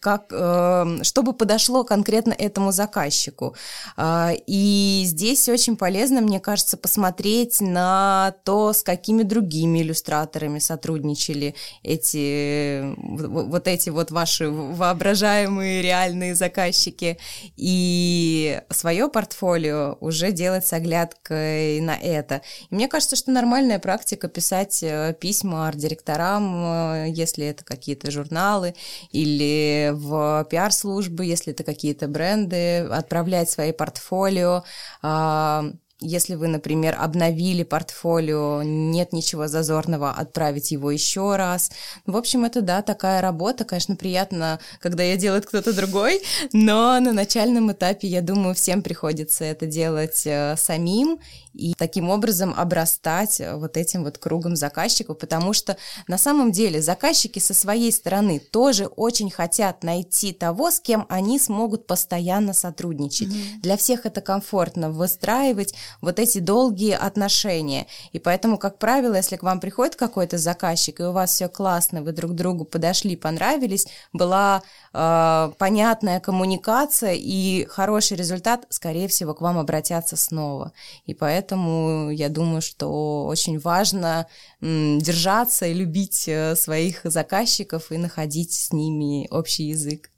как, 0.01 0.27
э, 0.31 0.99
чтобы 1.03 1.33
подошло 1.33 1.85
конкретно 1.85 2.33
этому 2.33 2.73
заказчику. 2.73 3.55
А, 3.97 4.33
и 4.47 5.03
здесь 5.07 5.49
очень 5.49 5.77
полезно, 5.77 6.21
мне 6.21 6.41
кажется, 6.41 6.77
посмотреть 6.77 7.61
на 7.61 8.35
то, 8.45 8.73
с 8.73 8.83
какими 8.83 9.23
другими 9.23 9.81
иллюстраторами 9.83 10.59
сотрудничали 10.59 11.55
эти, 11.87 12.95
вот 12.97 13.69
эти 13.69 13.91
вот 13.91 14.11
ваши 14.11 14.51
воображаемые 14.51 15.83
реальные 15.83 16.35
заказчики, 16.35 17.19
и 17.57 18.61
свое 18.71 19.09
портфолио 19.09 19.97
уже 20.01 20.33
делать 20.33 20.67
с 20.67 20.73
оглядкой 20.73 21.81
на 21.81 21.97
это. 21.97 22.43
И 22.71 22.75
мне 22.75 22.89
кажется, 22.89 23.15
что 23.15 23.31
нормальная 23.31 23.79
практика 23.79 24.29
писать 24.29 24.83
э, 24.83 25.15
письма 25.19 25.69
арт-директорам, 25.69 26.65
э, 26.65 27.11
если 27.11 27.47
это 27.47 27.65
какие-то 27.65 28.11
журналы, 28.11 28.75
или 29.13 29.93
в 29.95 30.47
пиар-службы, 30.51 31.25
если 31.25 31.53
это 31.53 31.63
какие-то 31.63 32.09
бренды, 32.09 32.81
отправлять 32.81 33.49
свои 33.49 33.73
портфолио, 33.73 34.65
а, 35.03 35.71
если 36.01 36.35
вы, 36.35 36.49
например, 36.49 36.97
обновили 36.99 37.63
портфолио, 37.63 38.63
нет 38.63 39.13
ничего 39.15 39.49
зазорного 39.49 40.11
отправить 40.11 40.71
его 40.71 40.91
еще 40.91 41.37
раз. 41.37 41.71
В 42.05 42.17
общем, 42.17 42.45
это, 42.45 42.61
да, 42.61 42.83
такая 42.83 43.23
работа. 43.23 43.65
Конечно, 43.65 43.97
приятно, 43.97 44.61
когда 44.79 45.03
ее 45.03 45.17
делает 45.17 45.47
кто-то 45.47 45.73
другой, 45.73 46.23
но 46.53 47.01
на 47.01 47.13
начальном 47.13 47.73
этапе, 47.73 48.09
я 48.09 48.21
думаю, 48.21 48.55
всем 48.55 48.83
приходится 48.83 49.45
это 49.45 49.67
делать 49.67 50.23
э, 50.27 50.57
самим 50.59 51.19
и 51.57 51.75
таким 51.75 52.11
образом 52.11 52.55
обрастать 52.57 53.41
вот 53.55 53.79
этим 53.79 54.05
вот 54.05 54.19
кругом 54.19 54.57
заказчиков, 54.57 55.19
потому 55.19 55.55
что 55.55 55.79
на 56.07 56.19
самом 56.19 56.53
деле 56.53 56.83
заказчики 56.83 57.39
со 57.39 57.55
своей 57.55 57.91
стороны 57.91 58.39
тоже 58.39 58.87
очень 58.87 59.31
хотят 59.31 59.83
найти 59.83 60.33
того, 60.33 60.71
с 60.71 60.81
кем 60.81 61.07
они 61.09 61.39
смогут 61.39 61.87
постоянно 61.87 62.53
сотрудничать. 62.53 63.29
Mm-hmm. 63.29 63.61
Для 63.63 63.77
всех 63.79 64.05
это 64.05 64.21
комфортно 64.21 64.91
выстраивать 64.91 65.75
вот 66.01 66.19
эти 66.19 66.39
долгие 66.39 66.93
отношения. 66.93 67.87
И 68.13 68.19
поэтому, 68.19 68.59
как 68.59 68.79
правило, 68.79 69.15
если 69.15 69.37
к 69.37 69.43
вам 69.43 69.61
приходит 69.61 69.97
какой-то 69.97 70.39
заказчик, 70.39 71.01
и 71.01 71.05
у 71.05 71.13
вас 71.13 71.31
все 71.31 71.49
классно, 71.49 72.03
вы 72.03 72.13
друг 72.13 72.33
другу 72.33 72.65
подошли, 72.65 73.17
понравились, 73.17 73.87
была 74.13 74.63
э, 74.93 75.53
понятная 75.59 76.21
коммуникация 76.21 77.15
и 77.15 77.67
хороший 77.67 78.17
результат, 78.17 78.67
скорее 78.71 79.09
всего, 79.09 79.35
к 79.35 79.41
вам 79.41 79.59
обратятся 79.59 80.17
снова. 80.17 80.73
И 81.07 81.15
поэтому 81.15 82.11
я 82.11 82.29
думаю, 82.29 82.63
что 82.63 83.27
очень 83.27 83.59
важно 83.59 84.27
м, 84.61 84.99
держаться 84.99 85.67
и 85.67 85.75
любить 85.75 86.25
э, 86.29 86.57
своих 86.57 87.01
заказчиков 87.05 87.93
и 87.93 87.99
находить 87.99 88.53
с 88.53 88.73
ними 88.73 89.29
общий 89.31 89.65
язык. 89.65 90.11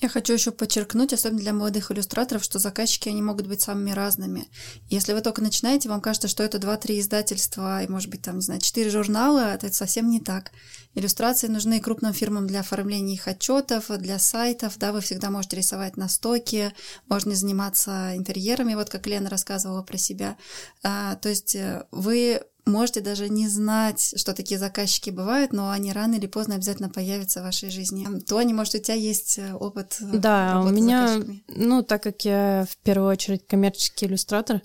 Я 0.00 0.08
хочу 0.08 0.32
еще 0.32 0.52
подчеркнуть, 0.52 1.12
особенно 1.12 1.40
для 1.40 1.52
молодых 1.52 1.90
иллюстраторов, 1.90 2.44
что 2.44 2.60
заказчики, 2.60 3.08
они 3.08 3.20
могут 3.20 3.48
быть 3.48 3.62
самыми 3.62 3.90
разными. 3.90 4.46
Если 4.88 5.12
вы 5.12 5.22
только 5.22 5.42
начинаете, 5.42 5.88
вам 5.88 6.00
кажется, 6.00 6.28
что 6.28 6.44
это 6.44 6.58
2-3 6.58 7.00
издательства 7.00 7.82
и, 7.82 7.88
может 7.88 8.08
быть, 8.08 8.22
там, 8.22 8.36
не 8.36 8.42
знаю, 8.42 8.60
4 8.60 8.90
журнала, 8.90 9.54
это 9.54 9.72
совсем 9.72 10.08
не 10.08 10.20
так. 10.20 10.52
Иллюстрации 10.94 11.48
нужны 11.48 11.80
крупным 11.80 12.12
фирмам 12.12 12.46
для 12.46 12.60
оформления 12.60 13.14
их 13.14 13.26
отчетов, 13.26 13.90
для 13.98 14.20
сайтов, 14.20 14.78
да, 14.78 14.92
вы 14.92 15.00
всегда 15.00 15.30
можете 15.30 15.56
рисовать 15.56 15.96
на 15.96 16.08
стоке, 16.08 16.74
можно 17.08 17.34
заниматься 17.34 18.16
интерьерами, 18.16 18.74
вот 18.74 18.90
как 18.90 19.06
Лена 19.06 19.28
рассказывала 19.28 19.82
про 19.82 19.98
себя. 19.98 20.36
А, 20.84 21.16
то 21.16 21.28
есть 21.28 21.56
э, 21.56 21.84
вы 21.90 22.42
можете 22.68 23.00
даже 23.00 23.28
не 23.28 23.48
знать, 23.48 24.14
что 24.16 24.34
такие 24.34 24.58
заказчики 24.58 25.10
бывают, 25.10 25.52
но 25.52 25.70
они 25.70 25.92
рано 25.92 26.14
или 26.14 26.26
поздно 26.26 26.54
обязательно 26.54 26.88
появятся 26.88 27.40
в 27.40 27.44
вашей 27.44 27.70
жизни. 27.70 28.06
Тони, 28.20 28.52
может, 28.52 28.74
у 28.74 28.78
тебя 28.78 28.94
есть 28.94 29.38
э, 29.38 29.54
опыт 29.54 29.96
э, 30.00 30.16
Да, 30.18 30.62
у 30.64 30.70
меня, 30.70 31.20
ну, 31.48 31.82
так 31.82 32.02
как 32.02 32.24
я 32.24 32.66
в 32.70 32.76
первую 32.78 33.10
очередь 33.10 33.46
коммерческий 33.46 34.06
иллюстратор, 34.06 34.62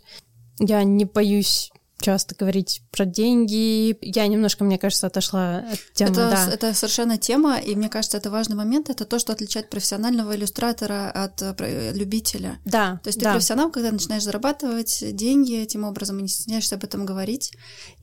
я 0.60 0.84
не 0.84 1.06
боюсь 1.06 1.72
часто 2.04 2.36
говорить 2.36 2.84
про 2.92 3.06
деньги. 3.06 3.98
Я 4.02 4.28
немножко, 4.28 4.64
мне 4.64 4.78
кажется, 4.78 5.08
отошла 5.08 5.60
от 5.60 5.80
темы. 5.94 6.12
Это, 6.12 6.30
да. 6.30 6.50
это 6.52 6.74
совершенно 6.74 7.18
тема, 7.18 7.58
и 7.58 7.76
мне 7.76 7.90
кажется, 7.90 8.18
это 8.18 8.30
важный 8.30 8.56
момент. 8.56 8.90
Это 8.90 9.06
то, 9.06 9.20
что 9.20 9.32
отличает 9.32 9.70
профессионального 9.70 10.36
иллюстратора 10.36 11.10
от 11.10 11.42
э, 11.42 11.94
любителя. 11.94 12.60
Да. 12.66 13.00
То 13.04 13.08
есть 13.08 13.20
ты 13.20 13.26
да. 13.26 13.32
профессионал, 13.32 13.72
когда 13.72 13.92
начинаешь 13.92 14.24
зарабатывать 14.24 15.04
деньги 15.16 15.56
этим 15.56 15.86
образом, 15.86 16.20
и 16.20 16.24
не 16.24 16.28
стесняешься 16.28 16.76
об 16.76 16.84
этом 16.84 17.06
говорить. 17.06 17.54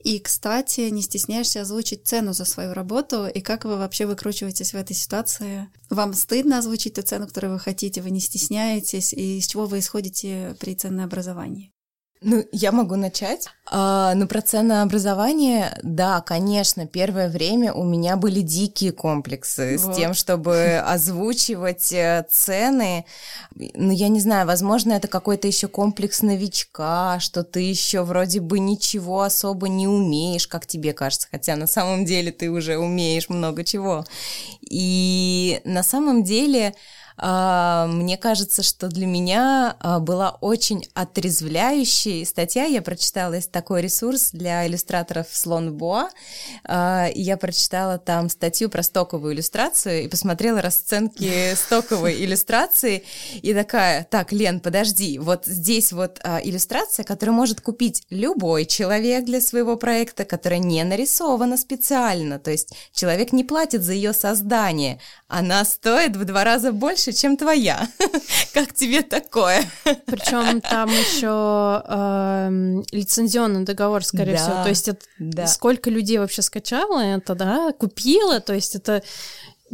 И, 0.03 0.19
кстати, 0.19 0.81
не 0.89 1.03
стесняешься 1.03 1.61
озвучить 1.61 2.05
цену 2.05 2.33
за 2.33 2.45
свою 2.45 2.73
работу, 2.73 3.27
и 3.27 3.39
как 3.41 3.65
вы 3.65 3.77
вообще 3.77 4.07
выкручиваетесь 4.07 4.73
в 4.73 4.75
этой 4.77 4.95
ситуации. 4.95 5.69
Вам 5.89 6.13
стыдно 6.13 6.57
озвучить 6.57 6.95
ту 6.95 7.03
цену, 7.03 7.27
которую 7.27 7.53
вы 7.53 7.59
хотите, 7.59 8.01
вы 8.01 8.09
не 8.09 8.19
стесняетесь, 8.19 9.13
и 9.13 9.37
из 9.37 9.47
чего 9.47 9.67
вы 9.67 9.79
исходите 9.79 10.55
при 10.59 10.73
ценообразовании? 10.73 11.70
Ну, 12.23 12.45
я 12.51 12.71
могу 12.71 12.95
начать. 12.97 13.47
А, 13.65 14.13
ну, 14.13 14.27
про 14.27 14.41
ценообразование, 14.41 15.75
да, 15.81 16.21
конечно, 16.21 16.85
первое 16.85 17.29
время 17.29 17.73
у 17.73 17.83
меня 17.83 18.15
были 18.15 18.41
дикие 18.41 18.91
комплексы 18.91 19.79
вот. 19.79 19.95
с 19.95 19.97
тем, 19.97 20.13
чтобы 20.13 20.77
озвучивать 20.85 21.91
э, 21.91 22.23
цены. 22.29 23.05
Ну, 23.55 23.91
я 23.91 24.09
не 24.09 24.19
знаю, 24.19 24.45
возможно, 24.45 24.93
это 24.93 25.07
какой-то 25.07 25.47
еще 25.47 25.67
комплекс 25.67 26.21
новичка, 26.21 27.19
что 27.19 27.43
ты 27.43 27.61
еще 27.61 28.03
вроде 28.03 28.39
бы 28.39 28.59
ничего 28.59 29.23
особо 29.23 29.67
не 29.67 29.87
умеешь, 29.87 30.45
как 30.45 30.67
тебе 30.67 30.93
кажется, 30.93 31.27
хотя 31.31 31.55
на 31.55 31.65
самом 31.65 32.05
деле 32.05 32.31
ты 32.31 32.51
уже 32.51 32.77
умеешь 32.77 33.29
много 33.29 33.63
чего. 33.63 34.05
И 34.61 35.59
на 35.63 35.81
самом 35.81 36.23
деле 36.23 36.75
мне 37.21 38.17
кажется, 38.17 38.63
что 38.63 38.87
для 38.87 39.05
меня 39.05 39.75
а, 39.79 39.99
была 39.99 40.31
очень 40.41 40.87
отрезвляющая 40.95 42.25
статья. 42.25 42.65
Я 42.65 42.81
прочитала, 42.81 43.39
такой 43.41 43.83
ресурс 43.83 44.31
для 44.31 44.65
иллюстраторов 44.65 45.27
Слон 45.31 45.77
Боа. 45.77 46.09
А, 46.63 47.09
я 47.13 47.37
прочитала 47.37 47.99
там 47.99 48.27
статью 48.27 48.69
про 48.69 48.81
стоковую 48.81 49.35
иллюстрацию 49.35 50.03
и 50.03 50.07
посмотрела 50.07 50.61
расценки 50.61 51.53
стоковой 51.53 52.23
иллюстрации. 52.23 53.03
И 53.41 53.53
такая, 53.53 54.03
так, 54.09 54.31
Лен, 54.31 54.59
подожди, 54.59 55.19
вот 55.19 55.45
здесь 55.45 55.91
вот 55.91 56.19
иллюстрация, 56.43 57.03
которую 57.03 57.35
может 57.35 57.61
купить 57.61 58.03
любой 58.09 58.65
человек 58.65 59.25
для 59.25 59.41
своего 59.41 59.77
проекта, 59.77 60.25
которая 60.25 60.59
не 60.59 60.83
нарисована 60.83 61.57
специально. 61.57 62.39
То 62.39 62.49
есть 62.49 62.73
человек 62.93 63.31
не 63.31 63.43
платит 63.43 63.83
за 63.83 63.93
ее 63.93 64.13
создание. 64.13 64.99
Она 65.27 65.63
стоит 65.65 66.15
в 66.15 66.25
два 66.25 66.43
раза 66.43 66.71
больше, 66.71 67.10
больше, 67.11 67.21
чем 67.21 67.37
твоя. 67.37 67.87
как 68.53 68.73
тебе 68.73 69.01
такое? 69.01 69.63
Причем 70.05 70.61
там 70.61 70.89
еще 70.89 71.83
э, 71.87 72.83
лицензионный 72.91 73.63
договор, 73.63 74.03
скорее 74.03 74.33
да, 74.33 74.37
всего. 74.37 74.63
То 74.63 74.69
есть 74.69 74.87
это, 74.87 75.01
да. 75.19 75.47
сколько 75.47 75.89
людей 75.89 76.17
вообще 76.17 76.41
скачало 76.41 76.99
это, 76.99 77.35
да, 77.35 77.73
купило, 77.77 78.39
то 78.39 78.53
есть 78.53 78.75
это 78.75 79.03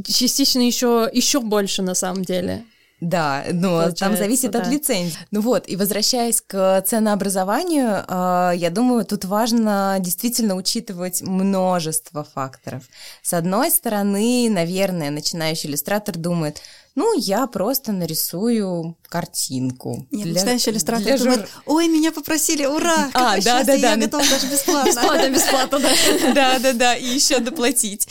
частично 0.06 0.60
еще 0.60 1.10
еще 1.12 1.40
больше 1.40 1.82
на 1.82 1.96
самом 1.96 2.24
деле. 2.24 2.64
Да, 3.00 3.46
но 3.54 3.92
там 3.92 4.18
зависит 4.18 4.52
да. 4.52 4.62
от 4.62 4.68
лицензии. 4.68 5.16
Ну 5.30 5.42
вот, 5.42 5.70
и 5.70 5.76
возвращаясь 5.76 6.42
к 6.42 6.82
ценообразованию, 6.82 8.04
а, 8.08 8.54
я 8.56 8.72
думаю, 8.72 9.06
тут 9.06 9.24
важно 9.24 9.98
действительно 10.00 10.56
учитывать 10.56 11.22
множество 11.22 12.24
факторов. 12.24 12.86
С 13.22 13.34
одной 13.34 13.70
стороны, 13.70 14.50
наверное, 14.50 15.12
начинающий 15.12 15.70
иллюстратор 15.70 16.18
думает, 16.18 16.62
ну, 16.98 17.16
я 17.16 17.46
просто 17.46 17.92
нарисую 17.92 18.98
картинку. 19.08 20.08
Нет, 20.10 20.24
для, 20.24 20.34
начинающий 20.34 20.72
иллюстратор 20.72 21.04
для 21.04 21.18
жур... 21.18 21.28
думает, 21.28 21.50
ой, 21.68 21.88
меня 21.90 22.12
попросили, 22.12 22.66
ура! 22.66 23.12
А, 23.14 23.40
да, 23.40 23.64
да, 23.64 23.78
да. 23.78 23.92
Я 23.92 23.98
готова 23.98 24.24
даже 24.28 24.48
бесплатно. 24.48 24.90
Бесплатно, 24.90 25.30
бесплатно, 25.34 25.80
да. 25.80 26.34
Да, 26.34 26.60
да, 26.60 26.74
да, 26.74 26.96
и 26.96 27.06
еще 27.06 27.38
доплатить. 27.38 28.08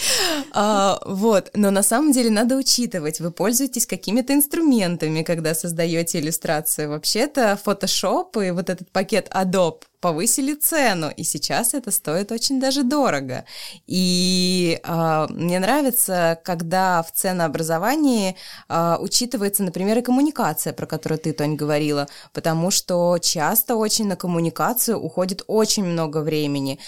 А, 0.52 1.00
вот, 1.04 1.50
но 1.54 1.72
на 1.72 1.82
самом 1.82 2.12
деле 2.12 2.30
надо 2.30 2.54
учитывать, 2.54 3.18
вы 3.18 3.32
пользуетесь 3.32 3.86
какими-то 3.86 4.32
инструментами, 4.32 5.24
когда 5.24 5.56
создаете 5.56 6.20
иллюстрацию. 6.20 6.88
Вообще-то 6.90 7.58
Photoshop 7.64 8.46
и 8.46 8.52
вот 8.52 8.70
этот 8.70 8.92
пакет 8.92 9.28
Adobe 9.34 9.82
повысили 10.06 10.54
цену, 10.54 11.10
и 11.16 11.24
сейчас 11.24 11.74
это 11.74 11.90
стоит 11.90 12.30
очень 12.30 12.60
даже 12.60 12.84
дорого. 12.84 13.44
И 13.88 14.78
э, 14.80 15.26
мне 15.30 15.58
нравится, 15.58 16.38
когда 16.44 17.02
в 17.02 17.10
ценообразовании 17.10 18.36
э, 18.68 18.96
учитывается, 19.00 19.64
например, 19.64 19.98
и 19.98 20.02
коммуникация, 20.02 20.72
про 20.72 20.86
которую 20.86 21.18
ты, 21.18 21.32
Тонь, 21.32 21.56
говорила, 21.56 22.06
потому 22.32 22.70
что 22.70 23.18
часто 23.18 23.74
очень 23.74 24.06
на 24.06 24.14
коммуникацию 24.14 24.96
уходит 24.96 25.42
очень 25.48 25.84
много 25.84 26.18
времени. 26.18 26.78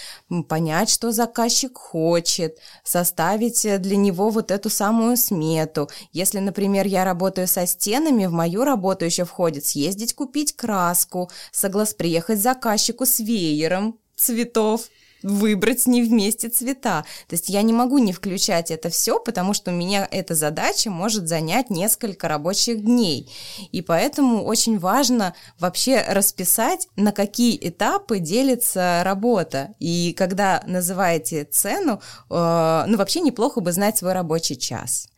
Понять, 0.49 0.89
что 0.89 1.11
заказчик 1.11 1.77
хочет, 1.77 2.59
составить 2.85 3.63
для 3.83 3.97
него 3.97 4.31
вот 4.31 4.53
эту 4.53 4.71
самую 4.71 5.17
смету. 5.17 5.91
Если, 6.13 6.39
например, 6.39 6.87
я 6.87 7.05
работаю 7.05 7.49
со 7.49 7.67
стенами, 7.67 8.27
в 8.27 8.33
мою 8.33 8.63
работу 8.63 9.05
еще 9.05 9.25
входит 9.25 9.67
съездить 9.67 10.15
купить 10.15 10.55
краску, 10.55 11.31
соглас 11.51 11.95
приехать 11.95 12.41
заказчику 12.41 13.08
с 13.09 13.21
веером 13.21 13.99
цветов, 14.17 14.89
выбрать 15.23 15.87
ним 15.87 16.07
вместе 16.07 16.49
цвета. 16.49 17.05
То 17.29 17.35
есть 17.35 17.49
я 17.49 17.63
не 17.63 17.73
могу 17.73 17.99
не 17.99 18.13
включать 18.13 18.71
это 18.71 18.91
все, 18.91 19.19
потому 19.19 19.55
что 19.55 19.71
у 19.71 19.75
меня 19.75 20.07
эта 20.11 20.35
задача 20.35 20.91
может 20.91 21.29
занять 21.29 21.71
несколько 21.71 22.29
рабочих 22.29 22.85
дней. 22.85 23.31
И 23.73 23.83
поэтому 23.83 24.45
очень 24.45 24.79
важно 24.79 25.35
вообще 25.59 26.05
расписать, 26.09 26.89
на 26.97 27.13
какие 27.13 27.59
этапы 27.69 28.19
делится 28.19 29.03
работа. 29.05 29.75
И 29.79 30.15
когда 30.17 30.63
называете 30.67 31.45
цену, 31.45 32.01
э, 32.31 32.85
ну 32.87 32.97
вообще 32.97 33.21
неплохо 33.21 33.61
бы 33.61 33.73
знать 33.73 33.99
свой 33.99 34.13
рабочий 34.13 34.57
час. 34.57 35.09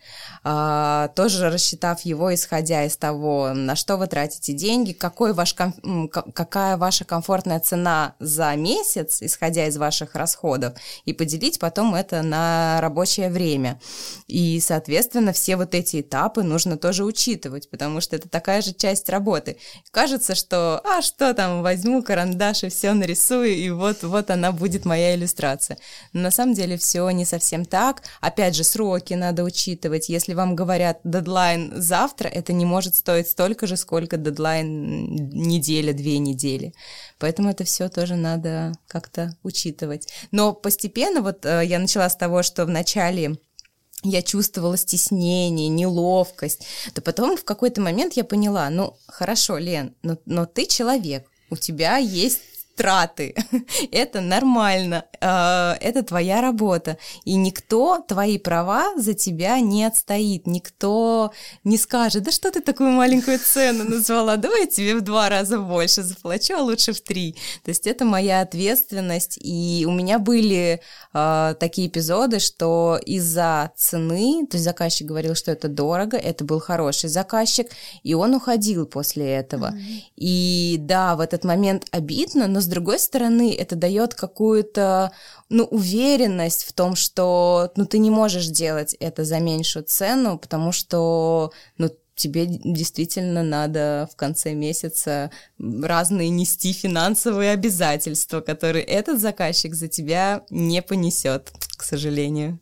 А, 0.42 1.08
тоже 1.08 1.50
рассчитав 1.50 2.00
его, 2.02 2.32
исходя 2.34 2.84
из 2.84 2.96
того, 2.96 3.52
на 3.54 3.76
что 3.76 3.96
вы 3.96 4.06
тратите 4.06 4.52
деньги, 4.52 4.92
какой 4.92 5.32
ваш, 5.32 5.54
какая 5.54 6.76
ваша 6.76 7.04
комфортная 7.04 7.60
цена 7.60 8.14
за 8.18 8.54
месяц, 8.56 9.20
исходя 9.20 9.66
из 9.66 9.76
ваших 9.90 10.14
расходов, 10.14 10.74
и 11.04 11.12
поделить 11.12 11.58
потом 11.58 11.96
это 11.96 12.22
на 12.22 12.78
рабочее 12.80 13.28
время. 13.28 13.80
И, 14.28 14.60
соответственно, 14.60 15.32
все 15.32 15.56
вот 15.56 15.74
эти 15.74 16.00
этапы 16.00 16.44
нужно 16.44 16.76
тоже 16.76 17.04
учитывать, 17.04 17.68
потому 17.68 18.00
что 18.00 18.14
это 18.14 18.28
такая 18.28 18.62
же 18.62 18.72
часть 18.72 19.08
работы. 19.08 19.56
Кажется, 19.90 20.36
что, 20.36 20.80
а 20.84 21.02
что 21.02 21.34
там, 21.34 21.62
возьму 21.62 22.04
карандаш 22.04 22.62
и 22.64 22.68
все 22.68 22.92
нарисую, 22.92 23.56
и 23.56 23.70
вот, 23.70 24.04
вот 24.04 24.30
она 24.30 24.52
будет 24.52 24.84
моя 24.84 25.16
иллюстрация. 25.16 25.76
Но 26.12 26.20
на 26.20 26.30
самом 26.30 26.54
деле 26.54 26.76
все 26.76 27.10
не 27.10 27.24
совсем 27.24 27.64
так. 27.64 28.02
Опять 28.20 28.54
же, 28.54 28.62
сроки 28.62 29.14
надо 29.14 29.42
учитывать, 29.42 30.08
если 30.08 30.34
вам 30.34 30.54
говорят 30.54 31.00
дедлайн 31.02 31.72
завтра, 31.74 32.28
это 32.28 32.52
не 32.52 32.64
может 32.64 32.94
стоить 32.94 33.28
столько 33.28 33.66
же, 33.66 33.76
сколько 33.76 34.16
дедлайн 34.16 35.30
неделя, 35.30 35.92
две 35.92 36.18
недели. 36.18 36.74
Поэтому 37.18 37.50
это 37.50 37.64
все 37.64 37.88
тоже 37.88 38.14
надо 38.14 38.72
как-то 38.86 39.36
учитывать. 39.42 39.79
Но 40.30 40.52
постепенно, 40.52 41.22
вот 41.22 41.44
э, 41.44 41.62
я 41.64 41.78
начала 41.78 42.08
с 42.08 42.16
того, 42.16 42.42
что 42.42 42.64
в 42.64 42.68
начале 42.68 43.36
я 44.02 44.22
чувствовала 44.22 44.76
стеснение, 44.76 45.68
неловкость, 45.68 46.64
то 46.94 47.02
потом 47.02 47.36
в 47.36 47.44
какой-то 47.44 47.80
момент 47.80 48.14
я 48.14 48.24
поняла, 48.24 48.70
ну, 48.70 48.96
хорошо, 49.06 49.58
Лен, 49.58 49.94
но, 50.02 50.16
но 50.24 50.46
ты 50.46 50.66
человек, 50.66 51.26
у 51.50 51.56
тебя 51.56 51.96
есть 51.98 52.40
траты. 52.80 53.34
это 53.92 54.22
нормально, 54.22 55.04
а, 55.20 55.76
это 55.80 56.02
твоя 56.02 56.40
работа. 56.40 56.96
И 57.26 57.34
никто 57.34 57.98
твои 58.08 58.38
права 58.38 58.94
за 58.96 59.12
тебя 59.12 59.60
не 59.60 59.84
отстоит, 59.84 60.46
никто 60.46 61.30
не 61.62 61.76
скажет, 61.76 62.22
да 62.22 62.32
что 62.32 62.50
ты 62.50 62.62
такую 62.62 62.90
маленькую 62.92 63.38
цену 63.38 63.84
назвала, 63.84 64.36
давай 64.36 64.62
я 64.62 64.66
тебе 64.66 64.94
в 64.94 65.02
два 65.02 65.28
раза 65.28 65.58
больше 65.58 66.02
заплачу, 66.02 66.54
а 66.56 66.62
лучше 66.62 66.94
в 66.94 67.02
три. 67.02 67.32
То 67.64 67.70
есть 67.70 67.86
это 67.86 68.06
моя 68.06 68.40
ответственность, 68.40 69.38
и 69.38 69.84
у 69.86 69.92
меня 69.92 70.18
были 70.18 70.80
э, 71.12 71.54
такие 71.58 71.88
эпизоды, 71.88 72.38
что 72.38 72.98
из-за 73.04 73.72
цены, 73.76 74.46
то 74.46 74.56
есть 74.56 74.64
заказчик 74.64 75.06
говорил, 75.06 75.34
что 75.34 75.52
это 75.52 75.68
дорого, 75.68 76.16
это 76.16 76.44
был 76.44 76.60
хороший 76.60 77.08
заказчик, 77.08 77.68
и 78.02 78.14
он 78.14 78.34
уходил 78.34 78.86
после 78.86 79.30
этого. 79.32 79.72
Mm-hmm. 79.72 80.02
И 80.16 80.76
да, 80.80 81.16
в 81.16 81.20
этот 81.20 81.44
момент 81.44 81.86
обидно, 81.90 82.46
но 82.46 82.60
с 82.60 82.66
другой 82.66 82.98
стороны, 82.98 83.54
это 83.54 83.76
дает 83.76 84.14
какую-то 84.14 85.12
ну, 85.48 85.64
уверенность 85.64 86.64
в 86.64 86.72
том, 86.72 86.94
что 86.94 87.72
ну, 87.76 87.84
ты 87.84 87.98
не 87.98 88.10
можешь 88.10 88.46
делать 88.46 88.94
это 89.00 89.24
за 89.24 89.40
меньшую 89.40 89.84
цену, 89.84 90.38
потому 90.38 90.72
что 90.72 91.52
ну, 91.76 91.90
тебе 92.20 92.46
действительно 92.46 93.42
надо 93.42 94.08
в 94.12 94.16
конце 94.16 94.54
месяца 94.54 95.30
разные 95.58 96.28
нести 96.28 96.72
финансовые 96.72 97.52
обязательства, 97.52 98.40
которые 98.40 98.84
этот 98.84 99.20
заказчик 99.20 99.74
за 99.74 99.88
тебя 99.88 100.44
не 100.50 100.82
понесет, 100.82 101.52
к 101.76 101.82
сожалению. 101.82 102.60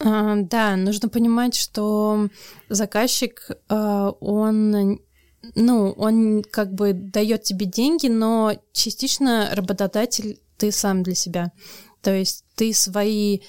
А, 0.00 0.36
да, 0.36 0.76
нужно 0.76 1.08
понимать, 1.08 1.54
что 1.54 2.28
заказчик, 2.68 3.50
а, 3.68 4.10
он 4.20 5.00
ну, 5.54 5.90
он 5.96 6.44
как 6.44 6.72
бы 6.72 6.92
дает 6.92 7.42
тебе 7.42 7.66
деньги, 7.66 8.06
но 8.06 8.52
частично 8.72 9.50
работодатель 9.52 10.38
ты 10.62 10.70
сам 10.70 11.02
для 11.02 11.16
себя. 11.16 11.50
То 12.02 12.14
есть 12.14 12.44
ты 12.54 12.72
свои 12.72 13.40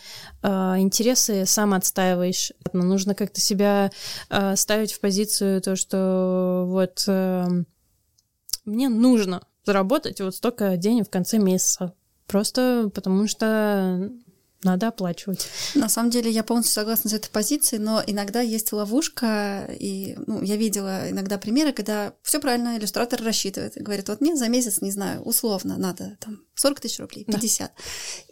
э, 0.41 0.47
интересы 0.79 1.45
сам 1.45 1.75
отстаиваешь. 1.75 2.51
Нужно 2.73 3.13
как-то 3.13 3.39
себя 3.39 3.91
э, 4.31 4.55
ставить 4.55 4.93
в 4.93 4.99
позицию 4.99 5.61
то, 5.61 5.75
что 5.75 6.65
вот 6.67 7.03
э, 7.07 7.47
мне 8.65 8.89
нужно 8.89 9.43
заработать 9.63 10.21
вот 10.21 10.33
столько 10.33 10.75
денег 10.75 11.05
в 11.07 11.11
конце 11.11 11.37
месяца. 11.37 11.93
Просто 12.25 12.89
потому 12.91 13.27
что 13.27 14.09
надо 14.63 14.87
оплачивать. 14.87 15.47
На 15.75 15.89
самом 15.89 16.09
деле 16.09 16.31
я 16.31 16.43
полностью 16.43 16.73
согласна 16.73 17.09
с 17.09 17.13
этой 17.13 17.29
позицией, 17.29 17.79
но 17.79 18.01
иногда 18.05 18.41
есть 18.41 18.71
ловушка, 18.71 19.67
и 19.79 20.15
ну, 20.25 20.41
я 20.41 20.55
видела 20.55 21.09
иногда 21.09 21.37
примеры, 21.37 21.73
когда 21.73 22.13
все 22.23 22.39
правильно 22.39 22.77
иллюстратор 22.77 23.21
рассчитывает, 23.21 23.77
и 23.77 23.83
говорит, 23.83 24.09
вот 24.09 24.21
мне 24.21 24.35
за 24.35 24.47
месяц, 24.47 24.81
не 24.81 24.91
знаю, 24.91 25.21
условно 25.21 25.77
надо 25.77 26.17
там 26.19 26.39
40 26.55 26.79
тысяч 26.79 26.99
рублей, 26.99 27.25
50. 27.25 27.59
Да. 27.59 27.83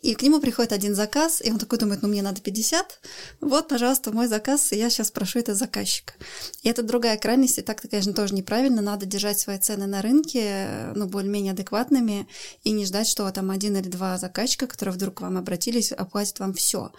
И 0.02 0.14
к 0.14 0.22
нему 0.22 0.40
приходит 0.40 0.74
один 0.74 0.96
заказ, 0.96 1.42
и 1.44 1.52
он 1.52 1.58
такой 1.58 1.80
думает, 1.80 2.02
ну 2.02 2.08
мне 2.08 2.22
надо 2.22 2.40
50, 2.42 3.00
вот, 3.42 3.68
пожалуйста, 3.68 4.12
мой 4.12 4.28
заказ, 4.28 4.72
и 4.72 4.78
я 4.78 4.90
сейчас 4.90 5.12
прошу 5.12 5.40
это 5.40 5.56
заказчика. 5.56 6.14
И 6.62 6.70
это 6.70 6.84
другая 6.84 7.18
крайность, 7.18 7.58
и 7.58 7.62
так-то, 7.62 7.88
конечно, 7.88 8.14
тоже 8.14 8.36
неправильно, 8.36 8.82
надо 8.82 9.06
держать 9.06 9.40
свои 9.40 9.58
цены 9.58 9.88
на 9.88 10.02
рынке, 10.02 10.92
ну, 10.96 11.08
более-менее 11.08 11.54
адекватными, 11.54 12.28
и 12.64 12.72
не 12.72 12.86
ждать, 12.86 13.08
что 13.08 13.30
там 13.32 13.50
один 13.50 13.76
или 13.78 13.90
два 13.90 14.18
заказчика, 14.18 14.68
которые 14.68 14.94
вдруг 14.94 15.16
к 15.16 15.22
вам 15.22 15.38
обратились, 15.38 15.92
оплатят 15.92 16.40
вам 16.40 16.54
все. 16.54 16.92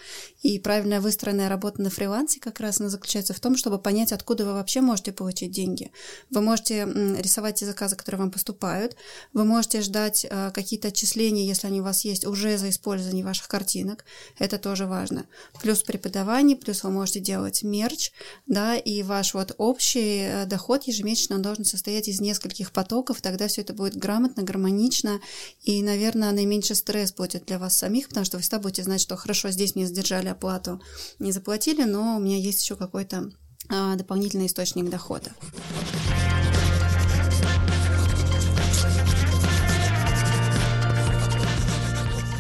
И 0.43 0.59
правильная 0.59 1.01
выстроенная 1.01 1.49
работа 1.49 1.83
на 1.83 1.91
фрилансе 1.91 2.41
как 2.41 2.61
раз 2.61 2.81
она 2.81 2.89
заключается 2.89 3.33
в 3.33 3.41
том, 3.41 3.57
чтобы 3.57 3.79
понять, 3.79 4.13
откуда 4.13 4.45
вы 4.45 4.55
вообще 4.55 4.81
можете 4.81 5.13
получить 5.13 5.53
деньги. 5.53 5.93
Вы 6.31 6.41
можете 6.41 6.85
рисовать 7.19 7.57
те 7.57 7.67
заказы, 7.67 7.97
которые 7.97 8.21
вам 8.21 8.31
поступают, 8.31 8.97
вы 9.33 9.45
можете 9.45 9.81
ждать 9.81 10.27
э, 10.29 10.51
какие-то 10.53 10.91
отчисления, 11.13 11.45
если 11.45 11.67
они 11.67 11.81
у 11.81 11.85
вас 11.85 12.05
есть, 12.05 12.27
уже 12.27 12.59
за 12.59 12.71
использование 12.71 13.25
ваших 13.25 13.49
картинок. 13.49 14.05
Это 14.39 14.59
тоже 14.59 14.87
важно. 14.87 15.27
Плюс 15.61 15.83
преподавание, 15.83 16.57
плюс 16.57 16.83
вы 16.83 16.91
можете 16.91 17.21
делать 17.21 17.63
мерч, 17.63 18.13
да, 18.47 18.77
и 18.77 19.03
ваш 19.03 19.35
вот 19.35 19.55
общий 19.59 20.23
э, 20.23 20.47
доход 20.47 20.85
ежемесячно 20.85 21.39
должен 21.39 21.65
состоять 21.65 22.09
из 22.09 22.21
нескольких 22.21 22.73
потоков, 22.73 23.21
тогда 23.21 23.47
все 23.49 23.63
это 23.63 23.75
будет 23.75 23.97
грамотно, 23.97 24.43
гармонично, 24.43 25.21
и, 25.63 25.83
наверное, 25.83 26.33
наименьший 26.33 26.77
стресс 26.77 27.13
будет 27.13 27.45
для 27.47 27.59
вас 27.59 27.77
самих, 27.77 28.09
потому 28.09 28.25
что 28.25 28.37
вы 28.37 28.43
всегда 28.43 28.59
будете 28.59 28.83
знать, 28.83 29.01
что 29.01 29.17
хорошо, 29.17 29.51
здесь 29.51 29.75
мне 29.75 29.87
задержали 29.87 30.29
оплату, 30.29 30.81
не 31.19 31.33
заплатили, 31.33 31.85
но 31.85 32.17
у 32.17 32.21
меня 32.21 32.37
есть 32.37 32.63
еще 32.63 32.77
какой-то 32.77 33.31
а, 33.69 33.97
дополнительный 33.97 34.47
источник 34.47 34.89
дохода. 34.91 35.31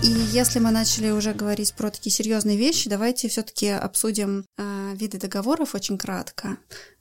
И 0.02 0.08
если 0.32 0.58
мы 0.58 0.72
начали 0.72 1.10
уже 1.10 1.32
говорить 1.32 1.74
про 1.74 1.90
такие 1.90 2.12
серьезные 2.12 2.56
вещи, 2.56 2.90
давайте 2.90 3.28
все-таки 3.28 3.68
обсудим 3.68 4.44
э, 4.58 4.94
виды 4.96 5.18
договоров 5.18 5.76
очень 5.76 5.96
кратко. 5.96 6.58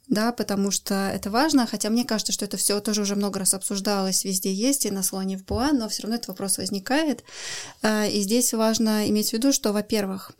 Да, 0.08 0.32
потому 0.32 0.70
что 0.70 0.94
это 0.94 1.32
важно, 1.32 1.66
хотя 1.66 1.90
мне 1.90 2.06
кажется, 2.06 2.32
что 2.32 2.46
это 2.46 2.58
все 2.58 2.80
тоже 2.80 3.02
уже 3.02 3.16
много 3.16 3.40
раз 3.40 3.54
обсуждалось, 3.54 4.24
везде 4.24 4.54
есть, 4.54 4.86
и 4.86 4.92
на 4.92 5.04
слоне 5.04 5.38
в 5.38 5.46
Буа, 5.46 5.72
но 5.72 5.90
все 5.90 6.04
равно 6.04 6.18
этот 6.18 6.28
вопрос 6.28 6.58
возникает. 6.58 7.24
И 7.84 8.20
здесь 8.22 8.54
важно 8.54 9.08
иметь 9.10 9.30
в 9.30 9.34
виду, 9.34 9.54
что, 9.54 9.72
во-первых, 9.72 10.34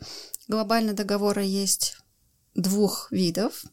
глобальные 0.46 0.92
договоры 0.92 1.42
есть 1.44 1.96
двух 2.54 3.10
видов. 3.10 3.64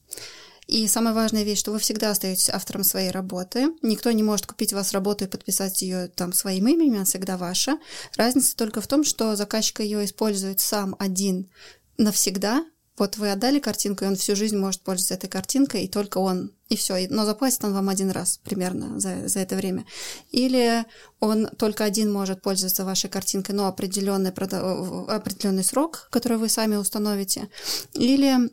И 0.70 0.88
самая 0.88 1.16
важная 1.16 1.42
вещь, 1.42 1.58
что 1.58 1.72
вы 1.72 1.80
всегда 1.80 2.12
остаетесь 2.12 2.48
автором 2.48 2.84
своей 2.84 3.10
работы. 3.10 3.70
Никто 3.82 4.12
не 4.12 4.22
может 4.22 4.46
купить 4.46 4.72
у 4.72 4.76
вас 4.76 4.92
работу 4.92 5.26
и 5.26 5.28
подписать 5.28 5.82
ее 5.82 6.10
там 6.10 6.32
своим 6.32 6.68
именем, 6.68 6.94
она 6.94 7.06
всегда 7.06 7.38
ваша. 7.38 7.80
Разница 8.16 8.56
только 8.56 8.80
в 8.80 8.88
том, 8.88 9.04
что 9.04 9.36
заказчик 9.36 9.80
ее 9.80 10.06
использует 10.06 10.60
сам 10.60 10.96
один 11.00 11.50
навсегда. 11.98 12.64
Вот 13.00 13.18
вы 13.18 13.32
отдали 13.32 13.60
картинку, 13.60 14.04
и 14.04 14.08
он 14.08 14.16
всю 14.16 14.36
жизнь 14.36 14.58
может 14.58 14.82
пользоваться 14.82 15.16
этой 15.16 15.28
картинкой, 15.28 15.86
и 15.86 15.88
только 15.88 16.20
он, 16.20 16.52
и 16.68 16.76
все. 16.76 17.08
Но 17.10 17.26
заплатит 17.26 17.64
он 17.64 17.74
вам 17.74 17.90
один 17.90 18.12
раз 18.12 18.40
примерно 18.44 19.00
за, 19.00 19.28
за 19.28 19.40
это 19.40 19.56
время. 19.56 19.88
Или 20.30 20.86
он 21.20 21.48
только 21.58 21.84
один 21.84 22.12
может 22.12 22.44
пользоваться 22.44 22.86
вашей 22.86 23.10
картинкой, 23.10 23.56
но 23.56 23.66
определенный, 23.66 24.30
определенный 24.30 25.64
срок, 25.64 26.10
который 26.12 26.38
вы 26.38 26.48
сами 26.48 26.76
установите. 26.76 27.50
Или 27.94 28.52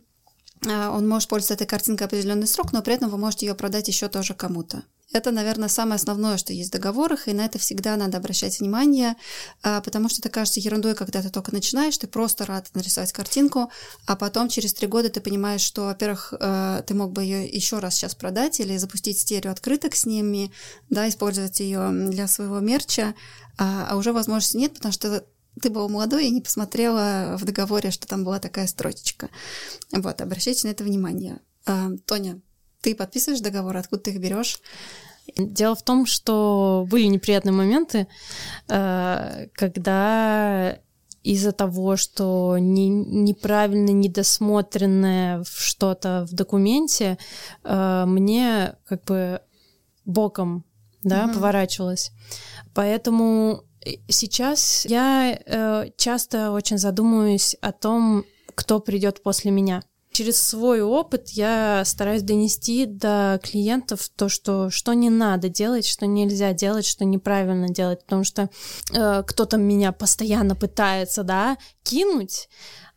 он 0.65 1.09
может 1.09 1.29
пользоваться 1.29 1.55
этой 1.55 1.67
картинкой 1.67 2.07
определенный 2.07 2.47
срок, 2.47 2.73
но 2.73 2.83
при 2.83 2.95
этом 2.95 3.11
вы 3.11 3.19
можете 3.19 3.47
ее 3.47 3.55
продать 3.55 3.89
еще 3.89 4.09
тоже 4.09 4.35
кому-то. 4.35 4.83
Это, 5.13 5.31
наверное, 5.31 5.69
самое 5.69 5.97
основное, 5.97 6.37
что 6.37 6.53
есть 6.53 6.71
в 6.71 6.73
договорах, 6.73 7.29
и 7.29 7.33
на 7.33 7.45
это 7.45 7.59
всегда 7.59 7.97
надо 7.97 8.19
обращать 8.19 8.59
внимание, 8.59 9.15
а, 9.63 9.81
потому 9.81 10.09
что 10.09 10.21
это 10.21 10.31
кажется 10.31 10.59
ерундой, 10.59 10.97
когда 10.97 11.23
ты 11.23 11.31
только 11.31 11.55
начинаешь, 11.55 11.97
ты 11.97 12.09
просто 12.09 12.45
рад 12.45 12.69
нарисовать 12.75 13.13
картинку, 13.13 13.71
а 14.07 14.17
потом 14.17 14.49
через 14.49 14.75
три 14.75 14.89
года 14.89 15.09
ты 15.09 15.21
понимаешь, 15.21 15.61
что, 15.61 15.85
во-первых, 15.85 16.35
а, 16.41 16.83
ты 16.83 16.95
мог 16.95 17.13
бы 17.13 17.23
ее 17.23 17.47
еще 17.47 17.79
раз 17.79 17.95
сейчас 17.95 18.17
продать 18.17 18.59
или 18.59 18.77
запустить 18.79 19.21
стерео 19.21 19.53
открыток 19.53 19.95
с 19.95 20.07
ними, 20.07 20.53
да, 20.91 21.09
использовать 21.09 21.61
ее 21.61 21.89
для 21.93 22.27
своего 22.27 22.59
мерча, 22.59 23.15
а 23.59 23.97
уже 23.97 24.13
возможности 24.13 24.59
нет, 24.59 24.75
потому 24.75 24.93
что 24.93 25.25
ты 25.61 25.71
была 25.71 25.89
молодой 25.89 26.27
и 26.27 26.31
не 26.31 26.41
посмотрела 26.41 27.37
в 27.39 27.45
договоре, 27.45 27.91
что 27.91 28.07
там 28.07 28.25
была 28.25 28.39
такая 28.39 28.67
строчечка. 28.67 29.31
Вот, 29.93 30.21
обращайте 30.21 30.67
на 30.67 30.73
это 30.73 30.85
внимание. 30.85 31.41
А, 31.65 31.91
Тоня, 32.07 32.41
ты 32.83 32.95
подписываешь 32.95 33.41
договор, 33.41 33.77
откуда 33.77 34.03
ты 34.03 34.11
их 34.13 34.21
берешь? 34.21 34.61
Дело 35.37 35.75
в 35.75 35.83
том, 35.83 36.07
что 36.07 36.87
были 36.89 37.07
неприятные 37.07 37.53
моменты, 37.53 38.07
э, 38.69 39.49
когда 39.55 40.79
из-за 41.25 41.51
того, 41.51 41.97
что 41.97 42.57
не, 42.59 42.89
неправильно 42.89 43.91
недосмотренное 43.91 45.43
что-то 45.45 46.25
в 46.31 46.35
документе, 46.35 47.19
э, 47.65 48.05
мне 48.07 48.77
как 48.85 49.03
бы 49.05 49.41
боком 50.05 50.65
да, 51.03 51.25
угу. 51.25 51.35
поворачивалось. 51.35 52.13
Поэтому 52.75 53.65
сейчас 54.09 54.85
я 54.87 55.39
э, 55.45 55.91
часто 55.97 56.51
очень 56.51 56.79
задумываюсь 56.79 57.57
о 57.61 57.73
том, 57.73 58.25
кто 58.55 58.81
придет 58.81 59.23
после 59.23 59.51
меня. 59.51 59.83
Через 60.13 60.41
свой 60.41 60.81
опыт 60.81 61.29
я 61.31 61.83
стараюсь 61.85 62.23
донести 62.23 62.87
до 62.87 63.39
клиентов 63.43 64.09
то, 64.09 64.31
что, 64.31 64.71
что 64.71 64.95
не 64.95 65.11
надо 65.11 65.51
делать, 65.51 65.87
что 65.87 66.07
нельзя 66.07 66.55
делать, 66.55 66.87
что 66.87 67.05
неправильно 67.05 67.69
делать, 67.69 68.03
потому 68.03 68.25
что 68.25 68.49
э, 68.95 69.23
кто-то 69.27 69.59
меня 69.59 69.93
постоянно 69.93 70.57
пытается, 70.57 71.23
да, 71.23 71.59
кинуть, 71.83 72.49